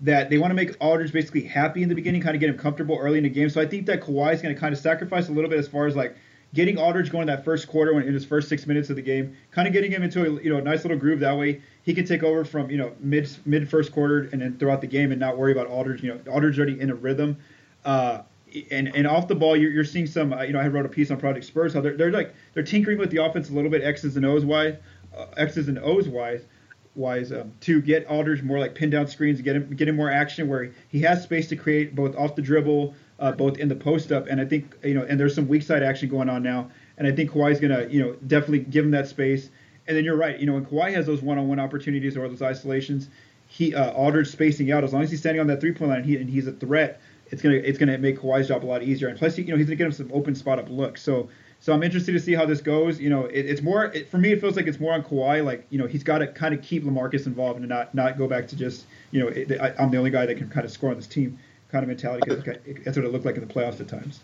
[0.00, 2.56] that they want to make Aldridge basically happy in the beginning, kind of get him
[2.56, 3.50] comfortable early in the game.
[3.50, 5.66] So I think that Kawhi is going to kind of sacrifice a little bit as
[5.66, 6.16] far as like
[6.54, 9.36] getting Aldridge going that first quarter when in his first six minutes of the game,
[9.50, 11.20] kind of getting him into a you know a nice little groove.
[11.20, 14.58] That way he can take over from you know mid mid first quarter and then
[14.58, 16.02] throughout the game and not worry about Aldridge.
[16.02, 17.36] You know Aldridge already in a rhythm.
[17.84, 18.22] Uh,
[18.70, 20.32] and and off the ball, you're, you're seeing some.
[20.32, 22.62] Uh, you know, I wrote a piece on Project Spurs how they're, they're like they're
[22.62, 24.76] tinkering with the offense a little bit, X's and O's wise,
[25.16, 26.46] uh, X's and O's wise,
[26.94, 30.10] wise um, to get Aldridge more like pin down screens, get him get him more
[30.10, 33.74] action where he has space to create both off the dribble, uh, both in the
[33.74, 36.42] post up, and I think you know, and there's some weak side action going on
[36.42, 39.50] now, and I think Kawhi's gonna you know definitely give him that space.
[39.86, 43.08] And then you're right, you know, when Kawhi has those one-on-one opportunities or those isolations,
[43.46, 46.16] he uh, Aldridge spacing out as long as he's standing on that three-point line, he,
[46.16, 47.00] and he's a threat.
[47.30, 49.66] It's gonna it's gonna make Kawhi's job a lot easier, and plus you know he's
[49.66, 51.02] gonna get him some open spot up looks.
[51.02, 51.28] So
[51.60, 53.00] so I'm interested to see how this goes.
[53.00, 54.32] You know, it, it's more it, for me.
[54.32, 55.44] It feels like it's more on Kawhi.
[55.44, 58.28] Like you know, he's got to kind of keep Lamarcus involved and not not go
[58.28, 60.70] back to just you know it, I, I'm the only guy that can kind of
[60.70, 61.38] score on this team
[61.70, 62.28] kind of mentality.
[62.28, 62.42] Cause
[62.84, 64.20] that's what it looked like in the playoffs at times.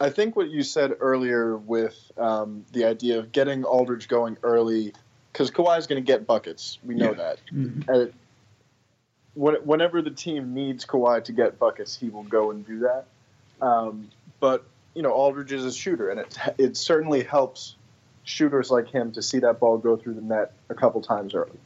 [0.00, 4.94] I think what you said earlier with um, the idea of getting Aldridge going early,
[5.32, 6.78] because Kawhi's going to get buckets.
[6.84, 7.14] We know Yeah.
[7.14, 7.38] that.
[7.52, 7.88] Mhm.
[7.88, 8.12] And
[9.34, 13.04] when, whenever the team needs Kawhi to get buckets, he will go and do that.
[13.60, 14.08] Um,
[14.40, 17.76] but you know, Aldridge is a shooter, and it it certainly helps
[18.24, 21.58] shooters like him to see that ball go through the net a couple times early.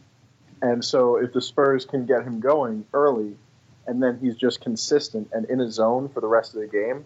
[0.60, 3.36] And so, if the Spurs can get him going early,
[3.86, 7.04] and then he's just consistent and in his zone for the rest of the game,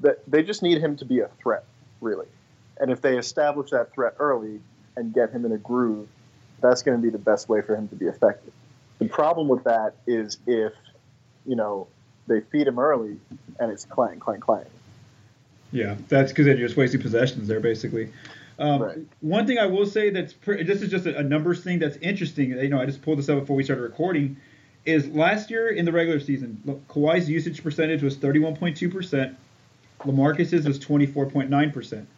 [0.00, 1.64] that they just need him to be a threat,
[2.00, 2.26] really.
[2.78, 4.60] And if they establish that threat early
[4.96, 6.08] and get him in a groove,
[6.60, 8.52] that's going to be the best way for him to be effective.
[8.98, 10.72] The problem with that is if,
[11.46, 11.86] you know,
[12.26, 13.18] they feed him early
[13.58, 14.66] and it's clang, clang, clang.
[15.72, 18.12] Yeah, that's because they're just wasting possessions there, basically.
[18.58, 18.98] Um, Right.
[19.20, 21.96] One thing I will say that's pre- this is just a, a numbers thing that's
[21.98, 22.50] interesting.
[22.50, 24.36] You know, I just pulled this up before we started recording.
[24.86, 29.36] Is last year in the regular season, Kawhi's usage percentage was 31.2 percent.
[30.04, 32.08] Lamarcus's was 24.9 percent.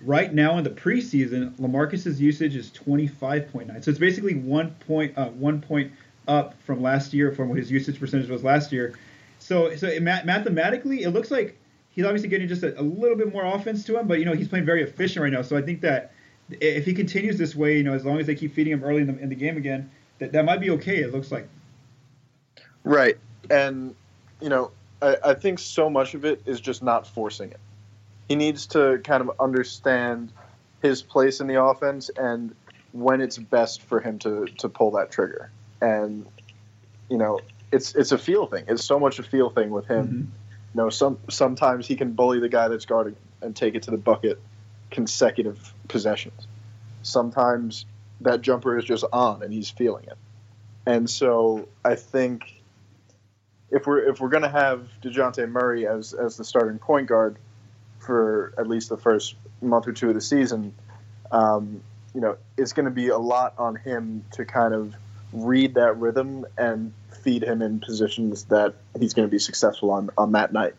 [0.00, 3.84] Right now in the preseason, Lamarcus's usage is 25.9.
[3.84, 5.92] So it's basically one point uh, one point
[6.26, 8.94] up from last year from what his usage percentage was last year.
[9.38, 11.58] So so it, ma- mathematically, it looks like
[11.90, 14.34] he's obviously getting just a, a little bit more offense to him, but you know
[14.34, 15.42] he's playing very efficient right now.
[15.42, 16.12] So I think that
[16.50, 19.02] if he continues this way, you know, as long as they keep feeding him early
[19.02, 20.98] in the, in the game again, that that might be okay.
[20.98, 21.48] It looks like.
[22.88, 23.18] Right.
[23.50, 23.94] And,
[24.40, 24.70] you know,
[25.02, 27.60] I, I think so much of it is just not forcing it.
[28.28, 30.32] He needs to kind of understand
[30.82, 32.54] his place in the offense and
[32.92, 35.50] when it's best for him to, to pull that trigger.
[35.82, 36.26] And,
[37.10, 38.64] you know, it's it's a feel thing.
[38.68, 40.06] It's so much a feel thing with him.
[40.06, 40.20] Mhm.
[40.74, 43.90] You know, some sometimes he can bully the guy that's guarding and take it to
[43.90, 44.40] the bucket
[44.90, 46.46] consecutive possessions.
[47.02, 47.84] Sometimes
[48.22, 50.16] that jumper is just on and he's feeling it.
[50.86, 52.57] And so I think
[53.70, 57.36] if we're if we're gonna have Dejounte Murray as as the starting point guard
[57.98, 60.74] for at least the first month or two of the season,
[61.30, 61.82] um,
[62.14, 64.94] you know, it's going to be a lot on him to kind of
[65.32, 70.10] read that rhythm and feed him in positions that he's going to be successful on
[70.16, 70.74] on that night.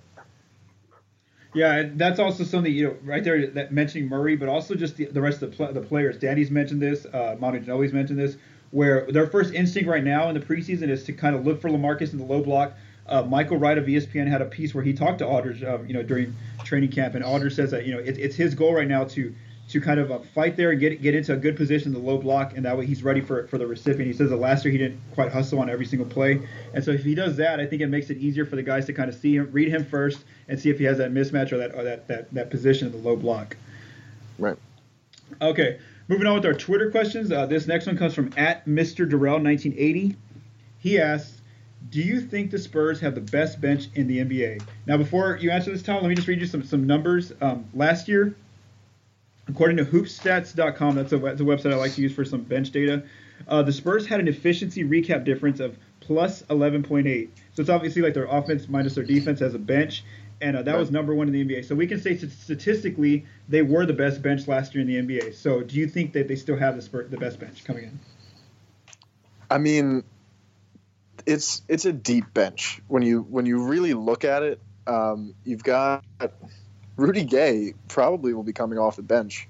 [1.54, 5.06] Yeah, that's also something you know right there that mentioning Murray, but also just the,
[5.06, 6.18] the rest of the, pl- the players.
[6.18, 8.38] Danny's mentioned this, uh, Manu Ginobili's mentioned this,
[8.72, 11.70] where their first instinct right now in the preseason is to kind of look for
[11.70, 12.74] Lamarcus in the low block.
[13.10, 15.94] uh, Michael Wright of ESPN had a piece where he talked to Aldridge, uh, you
[15.94, 18.88] know, during training camp, and Aldridge says that you know it, it's his goal right
[18.88, 19.34] now to
[19.70, 22.08] to kind of uh, fight there and get get into a good position, in the
[22.08, 24.06] low block, and that way he's ready for for the recipient.
[24.06, 26.92] He says that last year he didn't quite hustle on every single play, and so
[26.92, 29.10] if he does that, I think it makes it easier for the guys to kind
[29.10, 31.74] of see him, read him first, and see if he has that mismatch or that
[31.74, 33.58] or that that, that position in the low block.
[34.38, 34.58] Right.
[35.42, 35.80] Okay,
[36.10, 37.32] moving on with our Twitter questions.
[37.32, 39.08] Uh, this next one comes from at Mr.
[39.08, 40.18] Durrell 1980.
[40.80, 41.42] He asks,
[41.90, 45.52] "Do you think the Spurs have the best bench in the NBA?" Now, before you
[45.52, 47.32] answer this, Tom, let me just read you some some numbers.
[47.40, 48.36] Um, last year,
[49.48, 52.72] according to HoopStats.com, that's a, that's a website I like to use for some bench
[52.72, 53.04] data.
[53.48, 57.30] Uh, the Spurs had an efficiency recap difference of plus 11.8.
[57.54, 60.04] So it's obviously like their offense minus their defense as a bench,
[60.42, 61.66] and uh, that was number one in the NBA.
[61.66, 65.36] So we can say statistically they were the best bench last year in the NBA.
[65.36, 68.00] So do you think that they still have the Spurs, the best bench coming in?
[69.50, 70.04] I mean,
[71.26, 74.62] it's it's a deep bench when you when you really look at it.
[74.88, 76.04] Um, you've got
[76.96, 79.48] Rudy Gay probably will be coming off the bench.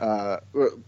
[0.00, 0.38] Uh,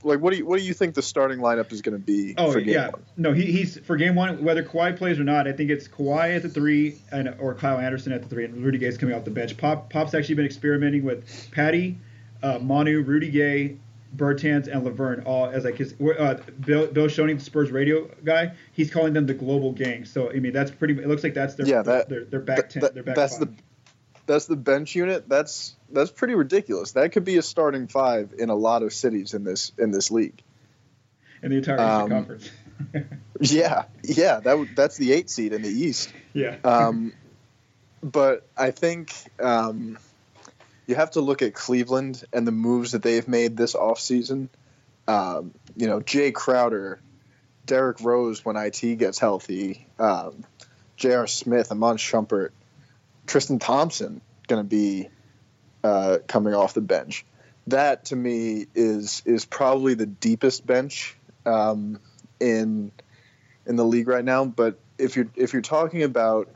[0.03, 2.35] like, what do you what do you think the starting lineup is going to be
[2.39, 2.89] oh, for game yeah.
[2.89, 3.03] one?
[3.17, 4.45] No, he, he's for game one.
[4.45, 7.79] Whether Kawhi plays or not, I think it's Kawhi at the three and or Kyle
[7.79, 9.57] Anderson at the three, and Rudy Gay's coming off the bench.
[9.57, 11.99] Pop Pop's actually been experimenting with Patty,
[12.43, 13.77] uh, Manu, Rudy Gay,
[14.17, 18.53] Bertans, and Lauvergne all as like his uh, Bill Bill Schoening, the Spurs radio guy.
[18.73, 20.05] He's calling them the global gang.
[20.05, 20.95] So I mean, that's pretty.
[20.95, 22.83] It looks like that's their Yeah, that- their, their back ten.
[22.83, 23.57] That- their back that's five.
[23.57, 23.63] the
[24.31, 25.29] that's the bench unit.
[25.29, 26.93] That's that's pretty ridiculous.
[26.93, 30.11] That could be a starting five in a lot of cities in this in this
[30.11, 30.41] league.
[31.43, 32.51] in the entire um, Conference.
[33.43, 36.13] Yeah, yeah, that that's the eight seed in the East.
[36.35, 36.57] yeah.
[36.63, 37.15] Um,
[38.03, 39.99] but I think um,
[40.87, 44.49] you have to look at Cleveland and the moves that they've made this offseason.
[45.09, 47.01] Um, you know, Jae Crowder,
[47.65, 50.45] Derrick Rose when IT gets healthy, um,
[50.97, 51.27] J.R.
[51.27, 52.51] Smith, Iman Shumpert,
[53.27, 55.09] Tristan Thompson going to be
[55.85, 57.25] uh, coming off the bench.
[57.67, 62.01] That to me is is probably the deepest bench um,
[62.41, 62.91] in
[63.67, 64.45] in the league right now.
[64.45, 66.49] But if you're if you're talking about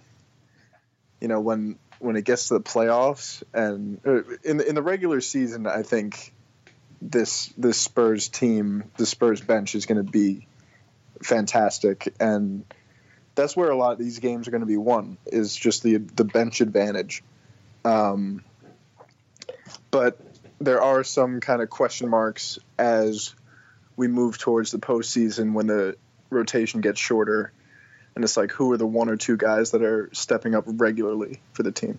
[1.20, 4.00] you know when when it gets to the playoffs and
[4.44, 6.32] in the, in the regular season, I think
[7.00, 10.46] this this Spurs team, the Spurs bench is going to be
[11.22, 12.64] fantastic, and
[13.34, 15.16] that's where a lot of these games are going to be won.
[15.26, 17.22] Is just the the bench advantage.
[17.84, 18.42] Um,
[19.90, 20.18] but
[20.60, 23.34] there are some kind of question marks as
[23.96, 25.96] we move towards the postseason when the
[26.30, 27.52] rotation gets shorter
[28.14, 31.40] and it's like who are the one or two guys that are stepping up regularly
[31.52, 31.98] for the team.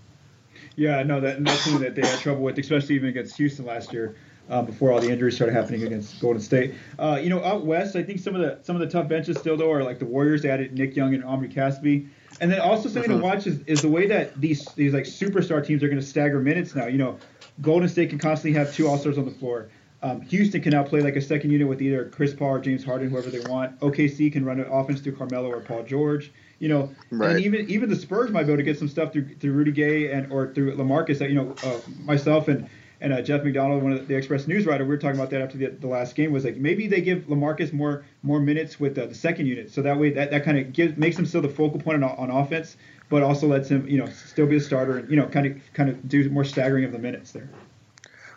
[0.75, 3.93] Yeah, no, that, that's something that they had trouble with, especially even against Houston last
[3.93, 4.15] year,
[4.49, 6.73] uh, before all the injuries started happening against Golden State.
[6.99, 9.37] Uh, you know, out west, I think some of the some of the tough benches
[9.37, 10.45] still though are like the Warriors.
[10.45, 12.07] Added Nick Young and Omri Caspi,
[12.41, 15.65] and then also something to watch is, is the way that these these like superstar
[15.65, 16.85] teams are going to stagger minutes now.
[16.87, 17.17] You know,
[17.61, 19.69] Golden State can constantly have two All Stars on the floor.
[20.03, 22.83] Um, Houston can now play like a second unit with either Chris Paul or James
[22.83, 23.79] Harden, whoever they want.
[23.79, 26.31] OKC can run an offense through Carmelo or Paul George.
[26.59, 27.31] You know, Right.
[27.31, 29.71] and even even the Spurs might be able to get some stuff through through Rudy
[29.71, 31.17] Gay and or through Lamarcus.
[31.17, 32.69] That you know, uh, myself and
[33.01, 35.41] and uh, Jeff McDonald, one of the, Express news writer, we were talking about that
[35.41, 36.31] after the, the last game.
[36.31, 39.81] Was like maybe they give Lamarcus more more minutes with uh, the second unit, so
[39.81, 42.29] that way that, that kind of gives makes him still the focal point on, on
[42.29, 42.77] offense,
[43.09, 45.73] but also lets him you know still be a starter and you know kind of
[45.73, 47.49] kind of do more staggering of the minutes there.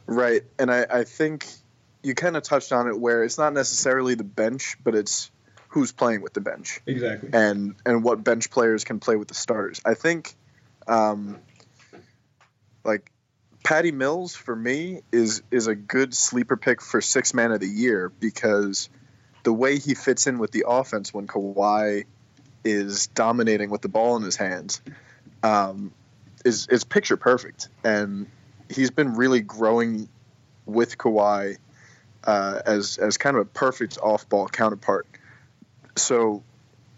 [0.07, 0.43] Right.
[0.59, 1.47] And I, I think
[2.03, 5.31] you kind of touched on it where it's not necessarily the bench, but it's
[5.69, 7.29] who's playing with the bench Exactly.
[7.33, 9.81] and and what bench players can play with the starters.
[9.85, 10.35] I think
[10.87, 11.39] um,
[12.85, 13.11] like
[13.69, 17.69] Patty Mills for me is is a good sleeper pick for six man of the
[17.69, 18.89] year because
[19.43, 22.07] the way he fits in with the offense when Kawhi
[22.65, 24.81] is dominating with the ball in his hands
[25.43, 25.93] um,
[26.47, 28.27] is is picture perfect, and
[28.71, 30.09] he's been really growing
[30.65, 31.59] with Kawhi
[32.25, 35.07] uh, as as kind of a perfect off ball counterpart.
[35.95, 36.43] So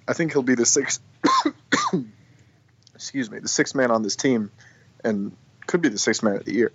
[0.07, 1.01] I think he'll be the sixth.
[2.95, 4.53] excuse me, the sixth man on this team,
[5.03, 5.37] and
[5.71, 6.73] could be the sixth man of the year.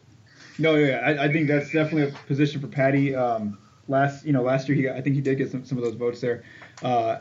[0.57, 3.13] No, yeah, I, I think that's definitely a position for Patty.
[3.13, 3.57] Um,
[3.89, 5.83] last, you know, last year he, got, I think he did get some, some of
[5.83, 6.43] those votes there.
[6.81, 7.17] Uh,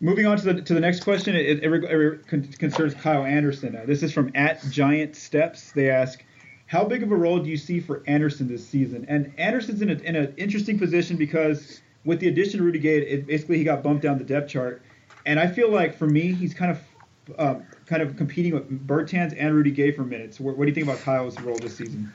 [0.00, 3.76] moving on to the to the next question, it, it, it, concerns Kyle Anderson.
[3.76, 5.72] Uh, this is from at Giant Steps.
[5.72, 6.24] They ask,
[6.66, 9.04] how big of a role do you see for Anderson this season?
[9.06, 12.98] And Anderson's in a, in an interesting position because with the addition of Rudy Gay,
[13.02, 14.82] it, basically he got bumped down the depth chart.
[15.26, 16.80] And I feel like for me, he's kind of
[17.38, 20.38] um, kind of competing with Bertans and Rudy Gay for minutes.
[20.38, 22.12] What, what do you think about Kyle's role this season?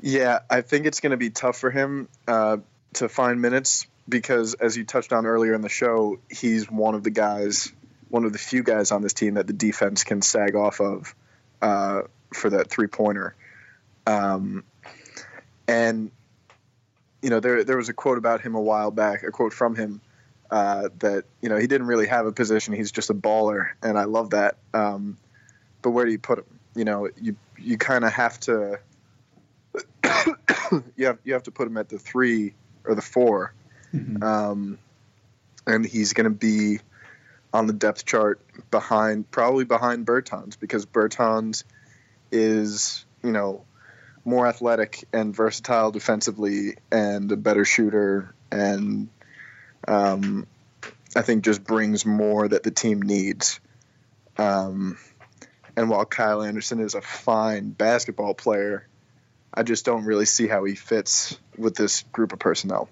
[0.00, 2.58] Yeah, I think it's going to be tough for him uh,
[2.94, 7.02] to find minutes because, as you touched on earlier in the show, he's one of
[7.02, 7.72] the guys
[8.08, 11.14] one of the few guys on this team that the defense can sag off of
[11.60, 13.34] uh, for that three pointer.
[14.06, 14.64] Um,
[15.66, 16.10] and
[17.20, 19.74] you know, there there was a quote about him a while back, a quote from
[19.74, 20.00] him
[20.50, 22.74] uh, that you know he didn't really have a position.
[22.74, 24.56] He's just a baller, and I love that.
[24.72, 25.18] Um,
[25.82, 26.60] but where do you put him?
[26.74, 28.78] You know, you you kind of have to
[30.96, 33.52] you have you have to put him at the three or the 4
[33.94, 34.22] Mhm.
[34.22, 34.78] um,
[35.66, 36.80] and he's going to be
[37.54, 41.64] on the depth chart behind probably behind Bertans because Bertans
[42.30, 43.64] is you know
[44.24, 49.08] more athletic and versatile defensively and a better shooter and
[49.86, 50.46] um,
[51.14, 53.60] I think just brings more that the team needs.
[54.36, 54.98] Um,
[55.76, 58.86] and while Kyle Anderson is a fine basketball player,
[59.52, 62.88] I just don't really see how he fits with this group of personnel.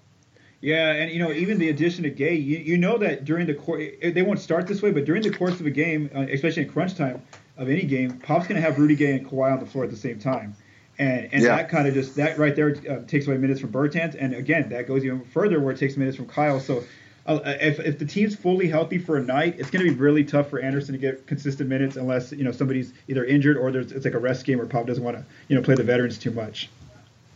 [0.59, 3.53] Yeah, and you know, even the addition of Gay, you, you know that during the
[3.53, 6.63] course, they won't start this way, but during the course of a game, uh, especially
[6.63, 7.21] in crunch time
[7.57, 9.91] of any game, Pop's going to have Rudy Gay and Kawhi on the floor at
[9.91, 10.55] the same time.
[10.99, 11.55] And, and Yeah.
[11.57, 14.69] that kind of just that right there uh, takes away minutes from Bertans, and again
[14.69, 16.59] that goes even further where it takes minutes from Kyle.
[16.59, 16.83] So
[17.27, 20.23] uh, if, if the team's fully healthy for a night, it's going to be really
[20.23, 23.91] tough for Anderson to get consistent minutes unless you know somebody's either injured or there's
[23.91, 26.17] it's like a rest game where Pop doesn't want to you know play the veterans
[26.17, 26.69] too much.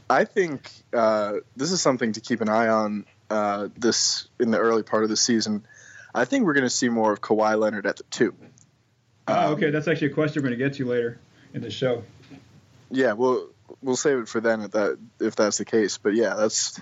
[0.10, 4.58] I think uh, this is something to keep an eye on uh, this in the
[4.58, 5.66] early part of the season.
[6.14, 8.36] I think we're going to see more of Kawhi Leonard at the two.
[9.28, 11.20] Oh, Um, okay, that's actually a question we're going to get to later
[11.54, 12.04] in the show.
[12.90, 13.51] Yeah, we'll
[13.82, 15.98] we'll save it for then if that if that's the case.
[15.98, 16.80] But yeah, that's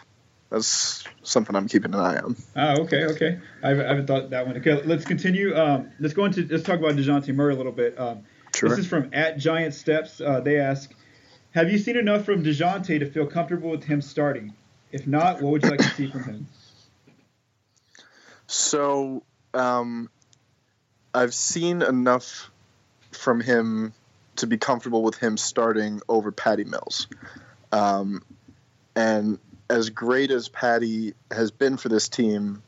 [0.49, 2.35] that's something I'm keeping an eye on.
[2.55, 3.39] Oh, okay, okay.
[3.63, 4.57] I haven't, I haven't thought that one.
[4.57, 5.55] Okay, let's continue.
[5.55, 7.99] Um, let's go into let's talk about Dejounte Murray a little bit.
[7.99, 8.23] Um,
[8.55, 8.69] Sure.
[8.69, 10.21] This is from at Giant Steps.
[10.21, 10.91] Uh, they ask,
[11.51, 14.53] "Have you seen enough from Dejounte to feel comfortable with him starting?
[14.91, 16.47] If not, what would you like to see from him?"
[18.47, 19.23] So
[19.53, 20.09] um,
[21.13, 22.49] I've seen enough
[23.11, 23.93] from him
[24.39, 27.07] to be comfortable with him starting over Patty Mills.
[27.71, 28.23] Um,
[28.95, 32.63] and as great as Patty has been for this team,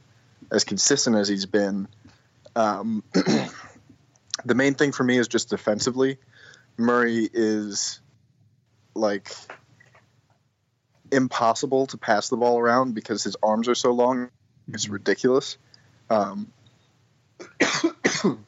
[0.51, 1.87] as consistent as he's been,
[2.55, 6.17] um, the main thing for me is just defensively.
[6.77, 7.99] Murray is
[8.93, 9.31] like
[11.11, 14.29] impossible to pass the ball around because his arms are so long.
[14.71, 15.57] It's ridiculous.
[16.09, 16.51] Um,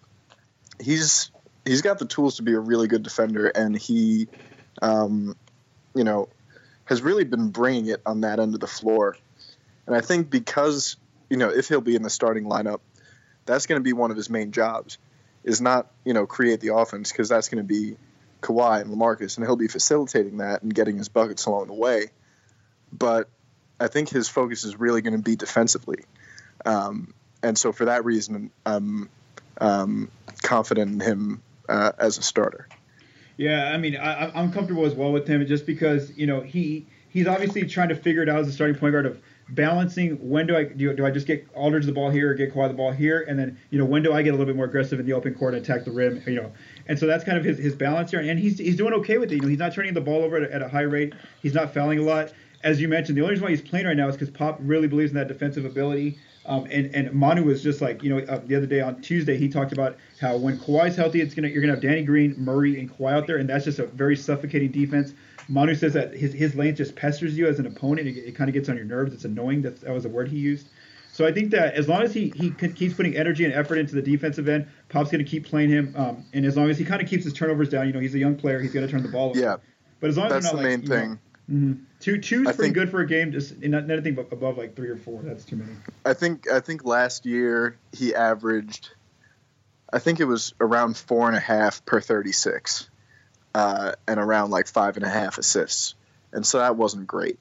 [0.80, 1.32] he's
[1.66, 4.28] he's got the tools to be a really good defender, and he,
[4.82, 5.36] um,
[5.96, 6.30] you know,
[6.86, 9.18] has really been bringing it on that end of the floor.
[9.88, 10.98] And I think because
[11.30, 12.80] you know if he'll be in the starting lineup,
[13.46, 14.98] that's going to be one of his main jobs.
[15.44, 17.98] Is not you know create the offense because that's going to be
[18.42, 22.08] Kawhi and Lamarcus, and he'll be facilitating that and getting his buckets along the way.
[22.92, 23.30] But
[23.80, 26.06] I think his focus is really going to be defensively.
[26.66, 29.10] Um, and so for that reason, I'm
[29.60, 30.10] um,
[30.44, 32.68] confident in him uh, as a starter.
[33.38, 36.88] Yeah, I mean, I, I'm comfortable as well with him just because you know he
[37.10, 40.48] he's obviously trying to figure it out as a starting point guard of balancing when
[40.48, 42.74] do I do, do I just get Aldridge the ball here or get Kawhi the
[42.74, 45.00] ball here, and then you know when do I get a little bit more aggressive
[45.00, 46.52] in the open court and attack the rim, you know,
[46.88, 49.32] and so that's kind of his, his balance here, and he's he's doing okay with
[49.32, 49.36] it.
[49.36, 51.14] You know, he's not turning the ball over at at a high rate.
[51.42, 52.34] He's not fouling a lot.
[52.64, 54.88] As you mentioned, the only reason why he's playing right now is because Pop really
[54.88, 56.18] believes in that defensive ability.
[56.46, 59.38] Um, and and Manu was just like you know uh, the other day on Tuesday
[59.38, 62.80] he talked about how when Kawhi's healthy it's gonna you're gonna have Danny Green, Murray,
[62.80, 65.14] and Kawhi out there and that's just a very suffocating defense.
[65.48, 68.08] Manu says that his his lane just pesters you as an opponent.
[68.08, 69.14] It, it kind of gets on your nerves.
[69.14, 69.62] It's annoying.
[69.62, 70.68] That that was the word he used.
[71.14, 73.96] So I think that as long as he he keeps putting energy and effort into
[73.96, 75.94] the defensive end, Pop's gonna keep playing him.
[75.96, 78.16] Um, and as long as he kind of keeps his turnovers down, you know he's
[78.16, 78.60] a young player.
[78.60, 79.40] He's gonna turn the ball over.
[79.40, 79.58] Yeah,
[80.00, 81.56] But as long as that's they're the main like, you know, thing.
[81.56, 82.00] Mhm.
[82.00, 83.32] Two two's I pretty think- good for a game.
[83.32, 85.22] Just not anything but above like three or four.
[85.24, 85.72] That's too many.
[86.06, 88.92] I think I think last year he averaged,
[89.92, 92.90] I think it was around four and a half per thirty six,
[93.56, 95.96] uh, and around like five and a half assists,
[96.32, 97.40] and so that wasn't great.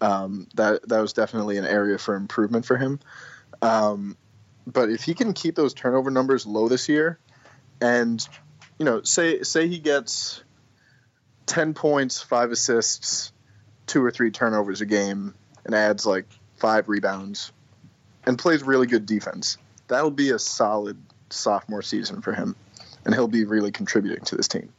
[0.00, 3.00] Um, that that was definitely an area for improvement for him.
[3.62, 4.16] Um,
[4.66, 7.18] but if he can keep those turnover numbers low this year,
[7.80, 8.26] and
[8.78, 10.42] you know, say say he gets
[11.46, 13.32] ten points, five assists,
[13.86, 15.34] two or three turnovers a game,
[15.64, 16.26] and adds like
[16.56, 17.52] five rebounds,
[18.26, 20.96] and plays really good defense, that'll be a solid
[21.30, 22.56] sophomore season for him,
[23.04, 24.72] and he'll be really contributing to this team.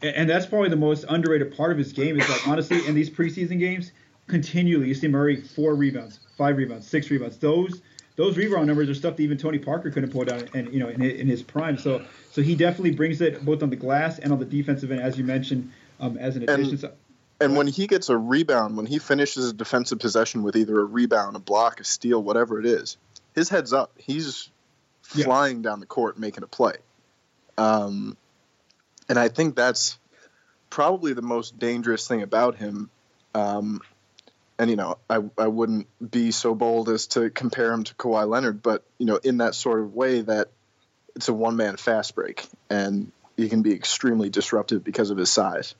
[0.00, 2.18] And, that's probably the most underrated part of his game.
[2.18, 3.92] Is like honestly, in these preseason games,
[4.26, 7.38] continually you see Murray four rebounds, five rebounds, six rebounds.
[7.38, 7.82] Those
[8.16, 10.88] those rebound numbers are stuff that even Tony Parker couldn't pull down, and you know,
[10.88, 11.78] in in his prime.
[11.78, 15.00] So so he definitely brings it both on the glass and on the defensive end,
[15.00, 15.70] as you mentioned,
[16.00, 16.78] um, as an addition.
[16.78, 16.92] So,
[17.40, 20.84] And when he gets a rebound, when he finishes a defensive possession with either a
[20.84, 22.96] rebound, a block, a steal, whatever it is,
[23.34, 23.92] his head's up.
[23.96, 24.50] He's
[25.14, 25.24] yeah.
[25.24, 26.76] flying down the court making a play.
[27.58, 28.16] Um,
[29.08, 29.98] and I think that's
[30.70, 32.90] probably the most dangerous thing about him.
[33.34, 33.80] Um,
[34.58, 38.28] and you know, I I wouldn't be so bold as to compare him to Kawhi
[38.28, 40.48] Leonard, but you know, in that sort of way that
[41.16, 45.30] it's a one man fast break, and he can be extremely disruptive because of his
[45.30, 45.74] size.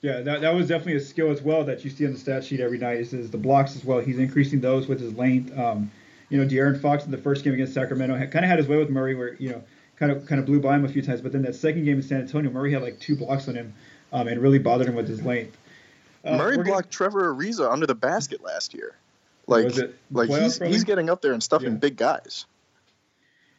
[0.00, 2.44] Yeah, that, that was definitely a skill as well that you see on the stat
[2.44, 2.98] sheet every night.
[2.98, 3.98] Is, is the blocks as well.
[3.98, 5.56] He's increasing those with his length.
[5.58, 5.90] Um,
[6.28, 8.76] you know, De'Aaron Fox in the first game against Sacramento kind of had his way
[8.76, 9.64] with Murray, where you know,
[9.96, 11.20] kind of kind of blew by him a few times.
[11.20, 13.74] But then that second game in San Antonio, Murray had like two blocks on him,
[14.12, 15.56] um, and really bothered him with his length.
[16.24, 17.10] Uh, Murray blocked gonna...
[17.10, 18.94] Trevor Ariza under the basket last year.
[19.48, 19.72] Like,
[20.12, 21.78] like he's he's getting up there and stuffing yeah.
[21.78, 22.46] big guys.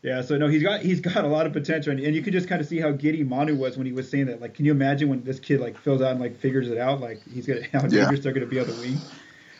[0.01, 2.31] Yeah, so no, he's got he's got a lot of potential, and, and you can
[2.31, 4.39] just kind of see how giddy Manu was when he was saying that.
[4.41, 7.01] Like, can you imagine when this kid like fills out and like figures it out?
[7.01, 8.23] Like, he's gonna how dangerous yeah.
[8.23, 8.97] they're gonna be on the wing.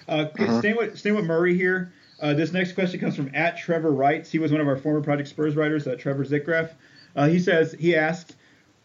[0.08, 0.60] Uh, uh-huh.
[0.60, 1.92] staying with staying with Murray here.
[2.22, 4.32] Uh, this next question comes from at Trevor Wrights.
[4.32, 6.72] He was one of our former Project Spurs writers, uh, Trevor Zickgraf.
[7.16, 8.36] Uh, he says he asked,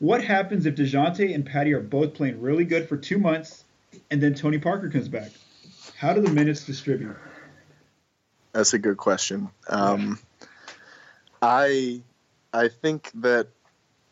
[0.01, 3.65] "What happens if Dejounte and Patty are both playing really good for two months,
[4.11, 5.31] and then Tony Parker comes back?
[5.97, 7.17] How do the minutes distribute?"
[8.53, 9.51] That's a good question.
[9.69, 10.19] Um,
[11.45, 12.01] I
[12.55, 13.49] I think that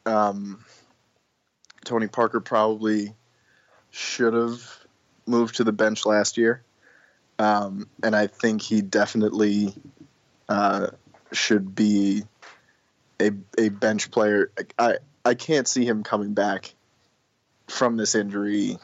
[0.05, 0.62] um,
[1.85, 3.14] Tony Parker probably
[3.91, 4.62] should have
[5.26, 6.62] moved to the bench last year.
[7.39, 9.74] Um, and I think he definitely
[10.49, 10.89] uh,
[11.33, 12.24] should be
[13.18, 14.51] a, a bench player.
[14.78, 16.74] I, I can't see him coming back
[17.66, 18.76] from this injury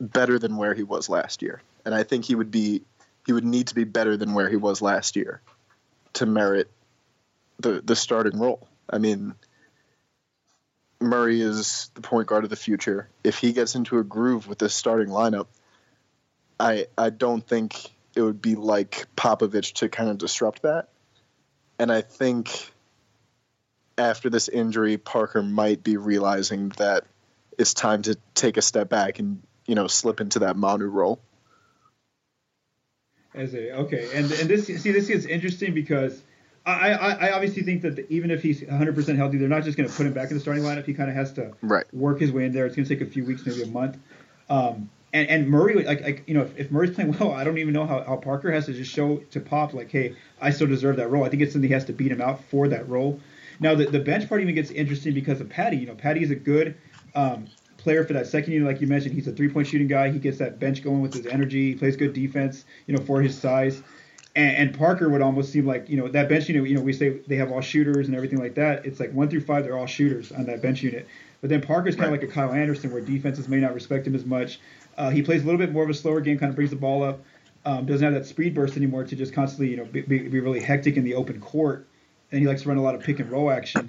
[0.00, 1.60] better than where he was last year.
[1.84, 2.82] And I think he would be
[3.26, 5.40] he would need to be better than where he was last year
[6.14, 6.70] to merit
[7.60, 8.66] the the starting role.
[8.88, 9.34] I mean,
[11.00, 13.08] Murray is the point guard of the future.
[13.24, 15.46] If he gets into a groove with this starting lineup,
[16.58, 20.88] I I don't think it would be like Popovich to kind of disrupt that.
[21.78, 22.72] And I think
[23.96, 27.04] after this injury, Parker might be realizing that
[27.58, 31.20] it's time to take a step back and you know slip into that Manu role.
[33.34, 36.20] As a okay, and and this see this is interesting because
[36.66, 39.88] I, I, I obviously think that even if he's 100% healthy, they're not just going
[39.88, 40.84] to put him back in the starting lineup.
[40.84, 41.84] He kind of has to right.
[41.94, 42.66] work his way in there.
[42.66, 43.96] It's going to take a few weeks, maybe a month.
[44.50, 47.58] Um, and, and Murray, like, like you know, if, if, Murray's playing well, I don't
[47.58, 50.66] even know how, how Parker has to just show to Pop, like, hey, I still
[50.66, 51.24] deserve that role.
[51.24, 53.20] I think it's something he has to beat him out for that role.
[53.58, 55.78] Now, the, the bench part even gets interesting because of Patty.
[55.78, 56.76] You know, Patty is a good
[57.14, 57.46] um,
[57.76, 59.14] player for that second unit, like you mentioned.
[59.14, 60.10] He's a three point shooting guy.
[60.10, 61.72] He gets that bench going with his energy.
[61.72, 63.82] He plays good defense, you know, for his size.
[64.36, 66.68] And, and, Parker would almost seem like you know that bench unit.
[66.68, 68.86] You know, we say they have all shooters and everything like that.
[68.86, 71.08] It's like one through five, they're all shooters on that bench unit.
[71.40, 72.20] But then Parker's kind of right.
[72.20, 74.60] like a Kyle Anderson, where defenses may not respect him as much.
[74.96, 76.76] Uh, he plays a little bit more of a slower game, kind of brings the
[76.76, 77.20] ball up.
[77.64, 80.40] Um, doesn't have that speed burst anymore to just constantly, you know, be, be, be,
[80.40, 81.86] really hectic in the open court.
[82.32, 83.88] And he likes to run a lot of pick and roll action.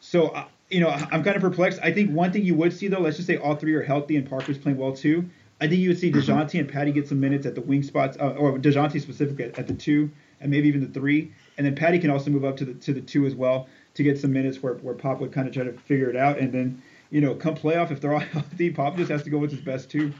[0.00, 1.80] So, uh, you know, I'm kind of perplexed.
[1.82, 4.16] I think one thing you would see though, let's just say all three are healthy
[4.16, 5.28] and Parker's playing well too.
[5.60, 6.20] I think you would see mm-hmm.
[6.20, 9.58] Dejounte and Patty get some minutes at the wing spots, uh, or Dejounte specifically at,
[9.58, 11.32] at the two and maybe even the three.
[11.56, 14.02] And then Patty can also move up to the to the two as well to
[14.02, 16.38] get some minutes where, where Pop would kind of try to figure it out.
[16.38, 19.38] And then, you know, come playoff, if they're all healthy, Pop just has to go
[19.38, 20.12] with his best two.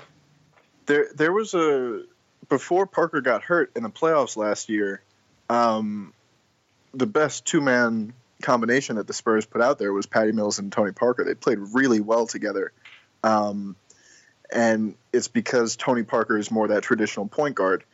[0.86, 2.02] There there was a
[2.48, 5.02] before Parker got hurt in the playoffs last year,
[5.50, 6.12] um,
[6.94, 10.70] the best two man combination that the Spurs put out there was Patty Mills and
[10.70, 11.24] Tony Parker.
[11.24, 12.72] They played really well together.
[13.24, 13.76] Um,
[14.50, 17.84] and it's because Tony Parker is more that traditional point guard.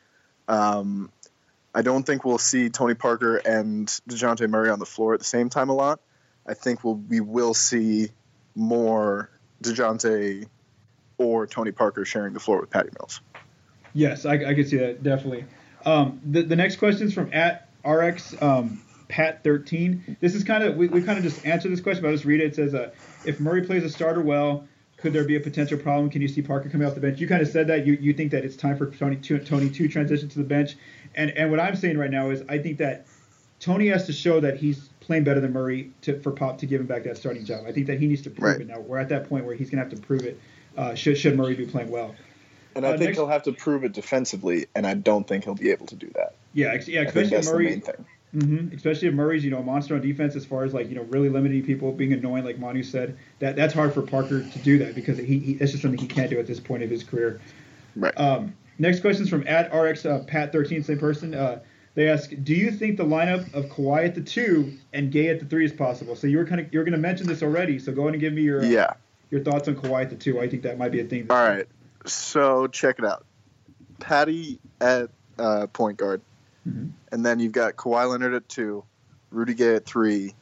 [0.48, 1.10] Um,
[1.74, 5.24] I don't think we'll see Tony Parker and Dejounte Murray on the floor at the
[5.24, 6.00] same time a lot.
[6.46, 8.08] I think we'll, we will see
[8.54, 9.30] more
[9.62, 10.46] Dejounte
[11.18, 13.20] or Tony Parker sharing the floor with Patty Mills.
[13.94, 15.44] Yes, I, I see that definitely.
[15.84, 20.16] Um, the, the next question is from at RX um, Pat 13.
[20.20, 22.24] This is kind of we, we kind of just answered this question, but I'll just
[22.24, 22.46] read it.
[22.46, 22.90] It says, uh,
[23.24, 24.66] if Murray plays a starter well,
[25.02, 26.08] could there be a potential problem?
[26.08, 27.18] Can you see Parker coming off the bench?
[27.18, 29.68] You kind of said that you, you think that it's time for Tony to, Tony
[29.68, 30.76] to transition to the bench,
[31.16, 33.06] and and what I'm saying right now is I think that
[33.58, 36.80] Tony has to show that he's playing better than Murray to, for Pop to give
[36.80, 37.64] him back that starting job.
[37.66, 38.60] I think that he needs to prove right.
[38.60, 38.78] it now.
[38.78, 40.40] We're at that point where he's gonna have to prove it.
[40.76, 42.14] Uh, should should Murray be playing well?
[42.76, 45.44] And I uh, think next, he'll have to prove it defensively, and I don't think
[45.44, 46.36] he'll be able to do that.
[46.54, 47.82] Yeah, yeah, especially Murray.
[48.34, 48.74] Mm-hmm.
[48.74, 51.02] Especially if Murray's, you know, a monster on defense as far as like, you know,
[51.02, 53.18] really limiting people, being annoying, like Manu said.
[53.40, 56.06] That that's hard for Parker to do that because he, he that's just something he
[56.06, 57.40] can't do at this point of his career.
[57.94, 58.18] Right.
[58.18, 61.34] Um, next question is from at RX uh, Pat thirteen, same person.
[61.34, 61.60] Uh,
[61.94, 65.40] they ask, do you think the lineup of Kawhi at the two and Gay at
[65.40, 66.16] the three is possible?
[66.16, 67.78] So you were kind of you're going to mention this already.
[67.78, 68.94] So go ahead and give me your uh, yeah
[69.30, 70.40] your thoughts on Kawhi at the two.
[70.40, 71.26] I think that might be a thing.
[71.28, 71.66] All right.
[72.06, 73.26] So check it out.
[74.00, 76.22] Patty at uh, point guard.
[76.68, 76.88] Mm-hmm.
[77.10, 78.84] And then you've got Kawhi Leonard at two,
[79.30, 80.34] Rudy Gay at three,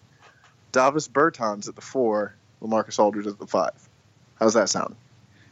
[0.73, 3.89] Davis Bertans at the four, Lamarcus Aldridge at the five.
[4.39, 4.97] How's that sound?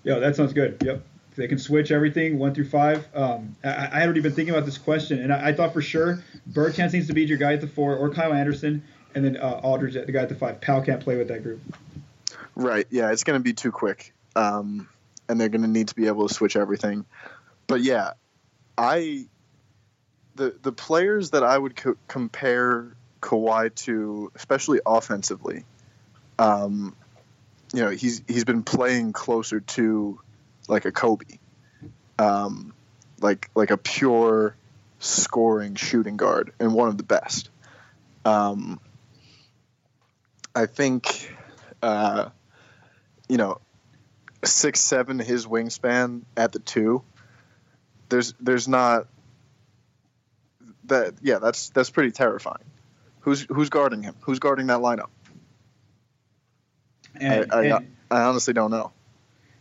[0.04, 0.76] Yeah, that sounds good.
[0.84, 1.02] Yep.
[1.36, 3.06] They can switch everything one through five.
[3.14, 5.80] Um, I, I hadn't even been thinking about this question, and I, I thought for
[5.80, 8.82] sure Bertans needs to be your guy at the four, or Kyle Anderson,
[9.14, 10.60] and then uh, Aldridge the guy at the five.
[10.60, 11.60] Pau can't play with that group.
[12.56, 12.86] Right.
[12.90, 14.88] Yeah, it's going to be too quick, um,
[15.28, 17.04] and they're going to need to be able to switch everything.
[17.68, 18.14] But yeah,
[18.76, 19.26] I
[20.38, 22.86] the the players that I would co- compare
[23.20, 25.64] Kawhi to, especially offensively,
[26.38, 26.96] um,
[27.74, 30.20] you know, he's he's been playing closer to
[30.68, 31.38] like a Kobe,
[32.18, 32.72] um,
[33.20, 34.54] like like a pure
[35.00, 37.50] scoring shooting guard and one of the best.
[38.24, 38.80] Um,
[40.54, 41.34] I think,
[41.82, 42.30] uh,
[43.28, 43.60] you know,
[44.44, 47.02] six seven his wingspan at the two.
[48.08, 49.08] There's there's not
[50.88, 52.64] that yeah that's that's pretty terrifying.
[53.20, 54.14] Who's who's guarding him?
[54.20, 55.10] Who's guarding that lineup?
[57.20, 58.92] And, I, I, and- I honestly don't know.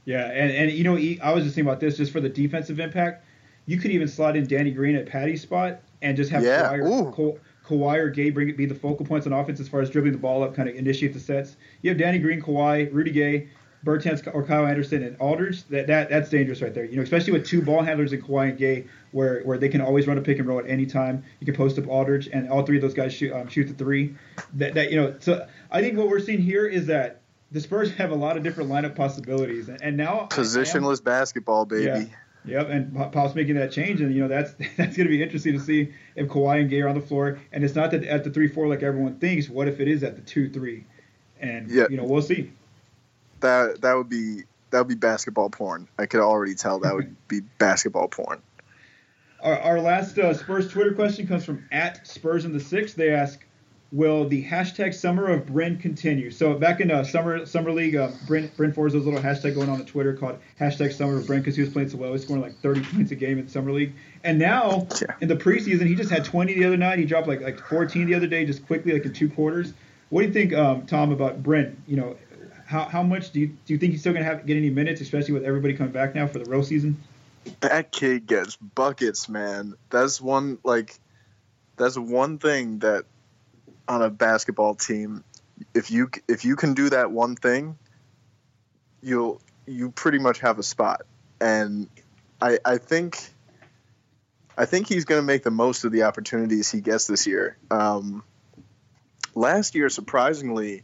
[0.05, 2.79] Yeah, and, and you know, I was just thinking about this just for the defensive
[2.79, 3.25] impact.
[3.65, 6.89] You could even slot in Danny Green at Patty's spot and just have Yeah, Kawhi,
[6.89, 9.81] or, Ka- Kawhi or Gay bring it, be the focal points on offense as far
[9.81, 11.57] as dribbling the ball up, kind of initiate the sets.
[11.81, 13.49] You have Danny Green, Kawhi, Rudy Gay,
[13.85, 15.65] Bertans or Kyle Anderson and Aldridge.
[15.65, 16.85] That, that that's dangerous right there.
[16.85, 18.85] You know, especially with two ball handlers in Kawhi and Gay,
[19.17, 21.23] where where they can always run a pick and roll at any time.
[21.39, 23.73] You can post up Aldridge, and all three of those guys shoot um, shoot the
[23.73, 24.15] three.
[24.53, 27.91] That that you know, so I think what we're seeing here is that the Spurs
[27.95, 31.83] have a lot of different lineup possibilities, and, and now I am- Positionless basketball, baby.
[31.83, 32.05] Yeah.
[32.45, 35.53] Yep, and Pop's making that change, and you know that's that's going to be interesting
[35.53, 38.23] to see if Kawhi and Gay are on the floor, and it's not that at
[38.23, 39.49] the three four like everyone thinks.
[39.49, 40.85] What if it is at the two three?
[41.41, 41.87] And Yeah.
[41.89, 42.51] you know we'll see.
[43.41, 45.87] That that would be that would be basketball porn.
[45.97, 48.41] I could already tell that would be basketball porn.
[49.41, 52.93] Our, our last uh, Spurs Twitter question comes from at Spurs in the six.
[52.93, 53.45] They ask,
[53.91, 58.09] "Will the hashtag Summer of Bryn continue?" So back in uh, summer summer league, uh,
[58.25, 61.55] Bryn Bryn a little hashtag going on on Twitter called hashtag Summer of Bryn because
[61.55, 62.11] he was playing so well.
[62.13, 65.15] He's scoring like 30 points a game in summer league, and now Yeah.
[65.21, 66.97] in the preseason he just had 20 the other night.
[66.97, 69.73] He dropped like like 14 the other day, just quickly like in two quarters.
[70.09, 71.75] What do you think, um, Tom, about Bryn?
[71.85, 72.15] You know,
[72.65, 74.99] how, how much do you do you think he's still gonna have get any minutes,
[75.01, 76.97] especially with everybody coming back now for the row season?
[77.61, 79.75] That kid gets buckets, man.
[79.89, 80.99] That's one like
[81.77, 83.05] that's one thing that
[83.87, 85.23] on a basketball team,
[85.73, 87.77] if you if you can do that one thing,
[89.01, 91.01] you'll you pretty much have a spot.
[91.39, 91.89] And
[92.41, 93.17] I I think
[94.57, 97.57] I think he's going to make the most of the opportunities he gets this year.
[97.69, 98.23] Um,
[99.35, 100.81] last year, surprisingly,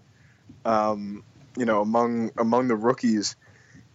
[0.64, 1.24] um,
[1.57, 3.36] you know, among among the rookies,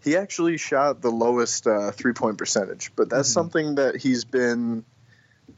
[0.05, 2.93] he actually shot the lowest uh, three point percentage.
[2.97, 3.35] But that's Mhm.
[3.35, 4.85] something that he's been,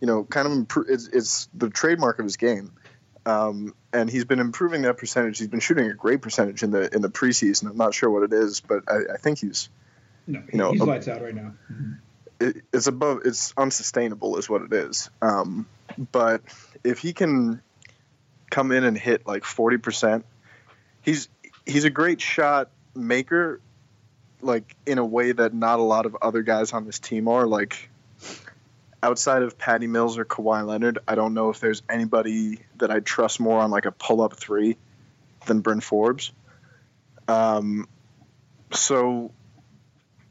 [0.00, 2.72] you know, kind of impro- it's, it's the trademark of his game.
[3.26, 5.38] Um, and he's been improving that percentage.
[5.38, 7.68] He's been shooting a great percentage in the in the preseason.
[7.70, 9.68] I'm not sure what it is, but I, I think he's
[10.26, 11.52] No, You know, he's lights out right now.
[12.40, 15.66] it, it's above it's unsustainable is what it is um,
[16.12, 16.40] but
[16.82, 17.60] if he can
[18.50, 20.24] come in and hit like 40%
[21.02, 21.28] he's
[21.66, 23.60] he's a great shot maker
[24.42, 27.46] like in a way that not a lot of other guys on this team are
[27.46, 27.90] like
[29.02, 33.00] outside of Patty Mills or Kawhi Leonard I don't know if there's anybody that I
[33.00, 34.76] trust more on like a pull up 3
[35.46, 36.32] than Bryn Forbes
[37.28, 37.88] um
[38.72, 39.32] so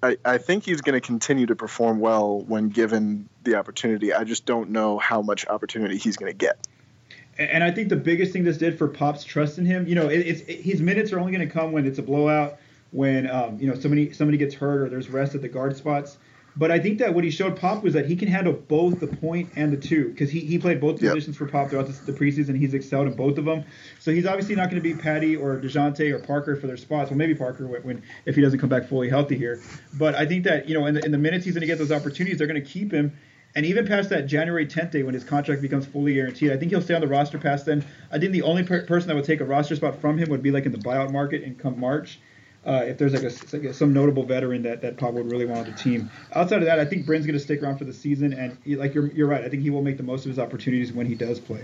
[0.02, 4.14] I, I think he's going to continue to perform well when given the opportunity.
[4.14, 6.58] I just don't know how much opportunity he's going to get.
[7.38, 9.96] And and I think the biggest thing this did for Pop's trust in him, you
[9.96, 12.60] know, it, it's it, his minutes are only going to come when it's a blowout,
[12.92, 16.18] when um, you know somebody somebody gets hurt or there's rest at the guard spots.
[16.56, 19.08] But I think that what he showed Pop was that he can handle both the
[19.08, 21.14] point and the two because he, he played both Yep.
[21.14, 22.58] positions for Pop throughout the, the preseason.
[22.58, 23.64] He's excelled in both of them.
[24.00, 27.12] So he's obviously not going to be Patty or Dejounte or Parker for their spots.
[27.12, 29.62] Well, maybe Parker when, when if he doesn't come back fully healthy here.
[29.94, 31.78] But I think that you know in the, in the minutes he's going to get
[31.78, 33.14] those opportunities, they're going to keep him.
[33.56, 36.72] And even past that January 10th day when his contract becomes fully guaranteed, I think
[36.72, 37.86] he'll stay on the roster past then.
[38.12, 40.44] I think the only per- person that would take a roster spot from him would
[40.44, 42.20] be like in the buyout market and come March.
[42.66, 45.46] Uh, if there's like, a, like a- some notable veteran that, that Pop would really
[45.46, 46.10] want on the team.
[46.34, 48.76] Outside of that, I think Bryn's going to stick around for the season, and he-
[48.76, 51.06] like you're, you're right, I think he will make the most of his opportunities when
[51.06, 51.62] he does play.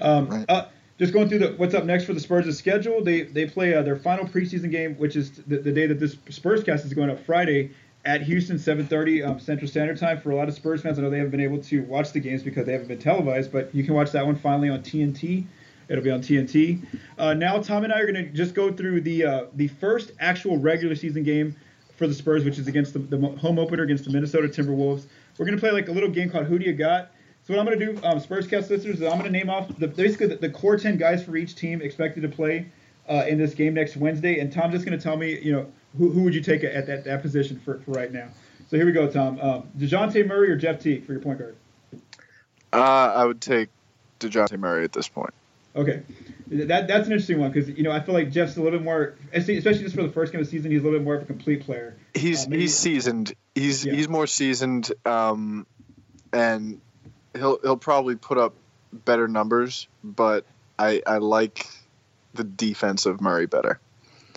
[0.00, 0.44] Um, Right.
[0.48, 0.64] uh,
[0.98, 3.02] just going through the what's up next for the Spurs' schedule.
[3.02, 6.16] They they play uh, their final preseason game, which is the, the day that this
[6.28, 7.70] Spurs cast is going up Friday
[8.04, 10.20] at Houston, 7:30 um, Central Standard Time.
[10.20, 12.20] For a lot of Spurs fans, I know they haven't been able to watch the
[12.20, 15.44] games because they haven't been televised, but you can watch that one finally on TNT.
[15.90, 16.80] It'll be on TNT.
[17.18, 20.12] Uh, now, Tom and I are going to just go through the uh, the first
[20.20, 21.56] actual regular season game
[21.96, 25.06] for the Spurs, which is against the, the home opener against the Minnesota Timberwolves.
[25.36, 27.10] We're going to play like a little game called Who Do You Got?
[27.42, 29.76] So what I'm going to do, um, Spurscast listeners, is I'm going to name off
[29.78, 32.66] the, basically the, the core ten guys for each team expected to play
[33.08, 35.66] uh, in this game next Wednesday, and Tom's just going to tell me, you know,
[35.98, 38.28] who, who would you take at that, that position for, for right now.
[38.68, 39.40] So here we go, Tom.
[39.40, 41.56] Um, Dejounte Murray or Jeff Teague for your point guard?
[42.72, 43.68] Uh, I would take
[44.20, 45.34] Dejounte Murray at this point.
[45.74, 46.02] Okay,
[46.48, 48.84] that that's an interesting one because you know I feel like Jeff's a little bit
[48.84, 51.14] more, especially just for the first game of the season, he's a little bit more
[51.14, 51.96] of a complete player.
[52.12, 53.34] He's uh, he's seasoned.
[53.54, 53.92] He's yeah.
[53.92, 55.66] he's more seasoned, um,
[56.32, 56.80] and
[57.34, 58.54] he'll he'll probably put up
[58.92, 59.86] better numbers.
[60.02, 60.44] But
[60.76, 61.66] I I like
[62.34, 63.78] the defense of Murray better.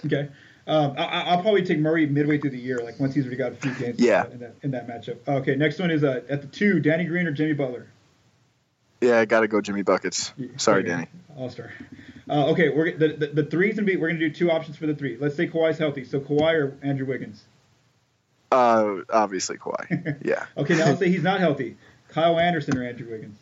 [0.05, 0.29] Okay.
[0.65, 3.51] Um, I, will probably take Murray midway through the year, like once he's already got
[3.51, 4.25] a few games yeah.
[4.27, 5.17] in, that, in that matchup.
[5.27, 7.87] Okay, next one is uh, at the two, Danny Green or Jimmy Butler?
[9.03, 10.33] Yeah, I got to go Jimmy Buckets.
[10.57, 10.89] Sorry, okay.
[10.89, 11.07] Danny.
[11.35, 11.71] All star.
[12.29, 14.87] Uh, okay, we're the, the, the three's gonna be we're gonna do two options for
[14.87, 15.17] the three.
[15.17, 16.05] Let's say Kawhi's healthy.
[16.05, 17.43] So Kawhi or Andrew Wiggins.
[18.51, 20.21] Uh, obviously Kawhi.
[20.25, 20.45] Yeah.
[20.55, 21.75] okay, now let's say he's not healthy.
[22.09, 23.37] Kyle Anderson or Andrew Wiggins.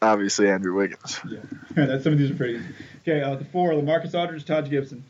[0.00, 1.20] Obviously Andrew Wiggins.
[1.28, 1.40] Yeah,
[1.86, 2.54] that's some of these are pretty.
[2.54, 2.68] Easy.
[3.02, 5.04] Okay, uh, the four: Lamarcus Aldridge, Taj Gibson.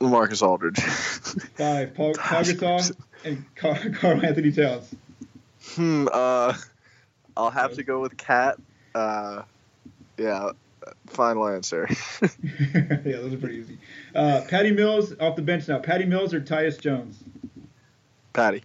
[0.00, 0.80] Lamarcus Aldridge.
[0.80, 4.94] Five: Pau, Gasol and Karl Anthony Towns.
[5.74, 6.06] Hmm.
[6.12, 6.54] Uh,
[7.36, 8.58] I'll have to go with KAT.
[8.94, 9.42] Uh,
[10.16, 10.50] yeah,
[11.06, 11.88] final answer.
[12.22, 13.78] yeah, those are pretty easy.
[14.14, 15.78] Uh, Patty Mills off the bench now.
[15.78, 17.22] Patty Mills or Tyus Jones?
[18.32, 18.62] Patty.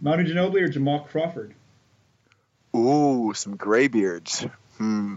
[0.00, 1.54] Manu Ginobili or Jamal Crawford?
[2.74, 4.46] Ooh, some graybeards.
[4.78, 5.16] Hmm.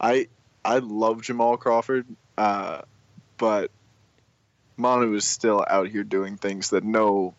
[0.00, 0.28] I
[0.64, 2.06] I love Jamal Crawford,
[2.38, 2.82] uh,
[3.36, 3.70] but
[4.76, 7.34] Manu is still out here doing things that no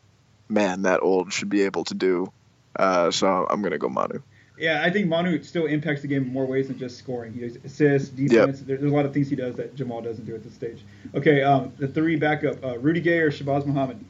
[0.49, 2.31] man that old should be able to do.
[2.75, 4.21] Uh, so I'm gonna go Manu.
[4.57, 7.33] Yeah, I think Manu still impacts the game in more ways than just scoring.
[7.33, 8.59] He does assists, defense.
[8.59, 8.67] Yep.
[8.67, 10.83] There's a lot of things he does that Jamal doesn't do at this stage.
[11.15, 14.03] Okay, um, the three backup: uh, Rudy Gay or Shabazz Muhammad.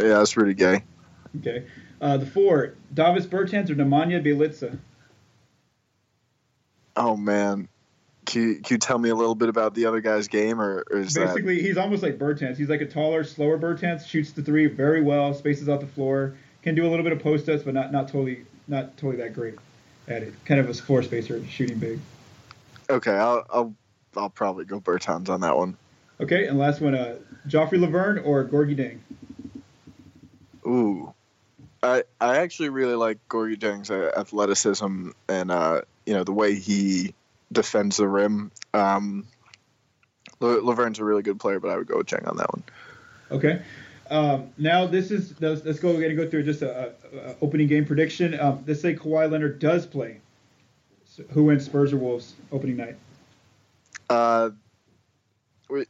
[0.00, 0.84] Yeah, that's Rudy Gay.
[1.38, 1.66] Okay,
[2.00, 4.78] uh, the four: Davis Bertans or Nemanja Bjelica.
[6.96, 7.68] Oh man,
[8.24, 10.84] can you, can you, tell me a little bit about the other guy's game, or,
[10.90, 11.62] or is basically that...
[11.62, 12.56] he's almost like Bertans.
[12.56, 14.06] He's like a taller, slower Bertans.
[14.06, 17.18] Shoots the three very well, spaces out the floor, can do a little bit of
[17.18, 19.54] post ups, but not not totally not totally that great
[20.08, 20.34] at it.
[20.44, 22.00] Kind of a floor spacer, shooting big.
[22.90, 23.74] Okay, I'll I'll,
[24.16, 25.76] I'll probably go Bertans on that one.
[26.20, 28.98] Okay, and last one, uh, Joffrey Lauvergne or Gorgui Dieng.
[30.66, 31.14] Ooh,
[31.82, 36.54] I I actually really like Gorgui Dieng's uh, athleticism and uh, you know the way
[36.54, 37.14] he
[37.52, 38.50] defends the rim.
[38.74, 39.26] Um,
[40.40, 42.64] Lauvergne's a really good player, but I would go with Dieng on that one.
[43.30, 43.62] Okay.
[44.12, 47.66] Um, now this is let's, let's go and go through just a, a, a opening
[47.66, 48.38] game prediction.
[48.38, 50.20] Um, let's say Kawhi Leonard does play.
[51.06, 52.96] So who wins Spurs or Wolves opening night?
[54.10, 54.50] Uh,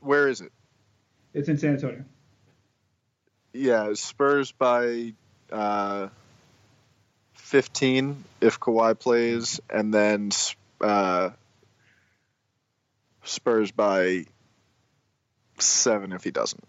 [0.01, 0.53] where is it?
[1.35, 2.05] It's in San Antonio.
[3.53, 5.15] Yeah, Spurs by
[5.51, 6.09] uh,
[7.35, 10.31] 15 if Kawhi plays, and then
[10.81, 11.31] uh,
[13.25, 14.27] Spurs by
[15.59, 16.65] seven if he doesn't.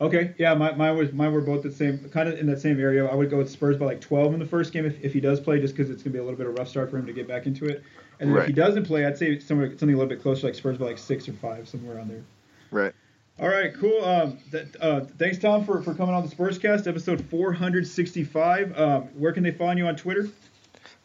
[0.00, 2.80] Okay, yeah, my, mine was mine were both the same, kind of in that same
[2.80, 3.06] area.
[3.06, 5.20] I would go with Spurs by like 12 in the first game if, if he
[5.20, 6.98] does play, just because it's gonna be a little bit of a rough start for
[6.98, 7.82] him to get back into it.
[8.20, 8.42] And then right.
[8.42, 10.86] if he doesn't play, I'd say somewhere something a little bit closer, like Spurs by
[10.86, 12.22] like six or five, somewhere around there.
[12.70, 12.92] Right.
[13.38, 14.04] All right, cool.
[14.04, 18.78] Um, th- uh, thanks, Tom, for, for coming on the Spurscast, episode 465.
[18.78, 20.28] Um, where can they find you on Twitter?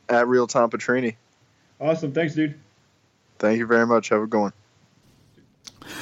[0.10, 1.16] At Real Tom Petrini.
[1.80, 2.12] Awesome.
[2.12, 2.60] Thanks, dude.
[3.40, 4.10] Thank you very much.
[4.10, 4.54] Have a good one.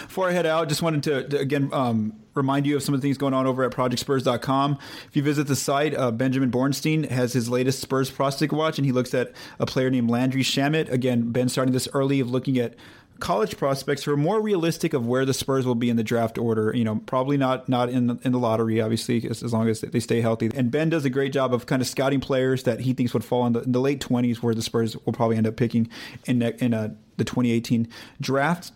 [0.07, 3.01] Before I head out, just wanted to, to again um, remind you of some of
[3.01, 4.77] the things going on over at projectspurs.com.
[5.07, 8.85] If you visit the site, uh, Benjamin Bornstein has his latest Spurs prospect watch, and
[8.85, 10.89] he looks at a player named Landry Shamet.
[10.89, 12.75] Again, Ben starting this early of looking at
[13.19, 16.37] college prospects who are more realistic of where the Spurs will be in the draft
[16.37, 16.71] order.
[16.73, 19.81] You know, probably not not in the, in the lottery, obviously, as, as long as
[19.81, 20.49] they stay healthy.
[20.55, 23.25] And Ben does a great job of kind of scouting players that he thinks would
[23.25, 25.89] fall in the, in the late twenties, where the Spurs will probably end up picking
[26.25, 27.87] in in a, the 2018
[28.21, 28.71] draft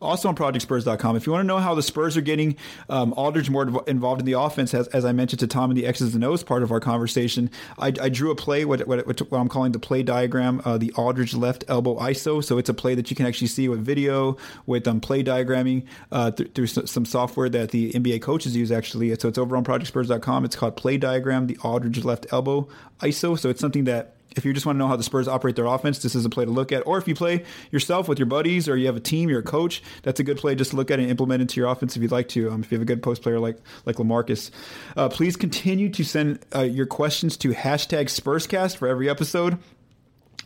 [0.00, 1.16] also on projectspurs.com.
[1.16, 2.56] If you want to know how the Spurs are getting
[2.88, 5.86] um, Aldridge more involved in the offense, as, as I mentioned to Tom in the
[5.86, 9.32] X's and O's part of our conversation, I, I drew a play, what, what, what,
[9.32, 12.42] I'm calling the play diagram, uh, the Aldridge left elbow ISO.
[12.42, 14.36] So it's a play that you can actually see with video,
[14.66, 19.14] with um, play diagramming uh, th- through some software that the NBA coaches use actually.
[19.18, 20.44] So it's over on projectspurs.com.
[20.44, 22.68] It's called play diagram, the Aldridge left elbow
[23.00, 23.38] ISO.
[23.38, 25.66] So it's something that if you just want to know how the Spurs operate their
[25.66, 26.86] offense, this is a play to look at.
[26.86, 29.42] Or if you play yourself with your buddies or you have a team, you're a
[29.42, 32.02] coach, that's a good play just to look at and implement into your offense if
[32.02, 32.50] you'd like to.
[32.50, 34.50] Um, if you have a good post player like like Lamarcus,
[34.96, 39.58] uh, please continue to send uh, your questions to hashtag SpursCast for every episode.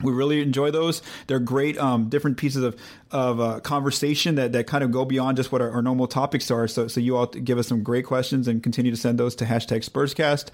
[0.02, 1.02] We really enjoy those.
[1.26, 2.76] They're great, um, different pieces of
[3.10, 6.48] of uh, conversation that, that kind of go beyond just what our, our, normal topics
[6.48, 6.68] are.
[6.68, 9.44] So, so you all give us some great questions and continue to send those to
[9.44, 10.50] hashtag Spurscast.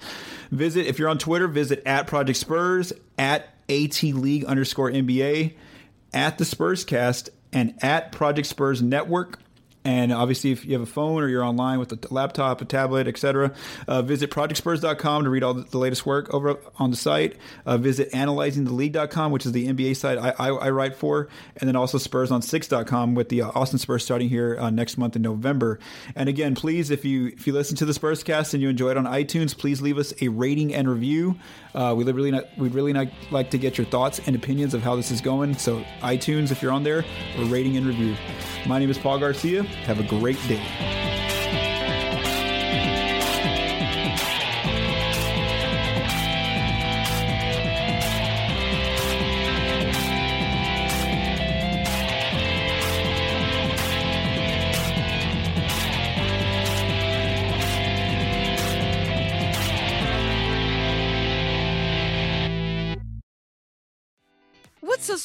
[0.49, 5.53] Visit if you're on Twitter, visit at Project Spurs at at League underscore NBA
[6.13, 9.39] at the Spurscast and at Project Spurs Network.
[9.87, 13.07] And obviously, if you have a phone or you're online with a laptop, a tablet,
[13.07, 13.53] etc.,
[13.87, 17.37] uh, visit projectspurs.com to read all the latest work over on the site.
[17.65, 21.77] Uh, visit analyzingtheleague.com, which is the NBA site I, I, I, write for, and then
[21.77, 25.79] also spurson6.com with the uh, Austin Spurs starting here uh, next month in November.
[26.15, 28.97] And again, please, if you if you listen to the Spurscast and you enjoy it
[28.97, 31.37] on iTunes, please leave us a rating and review.
[31.73, 34.81] Uh, we really not, we'd really not like to get your thoughts and opinions of
[34.81, 35.57] how this is going.
[35.57, 37.05] So iTunes, if you're on there,
[37.37, 38.15] or rating and review.
[38.65, 39.65] My name is Paul Garcia.
[39.85, 41.26] Have a great day.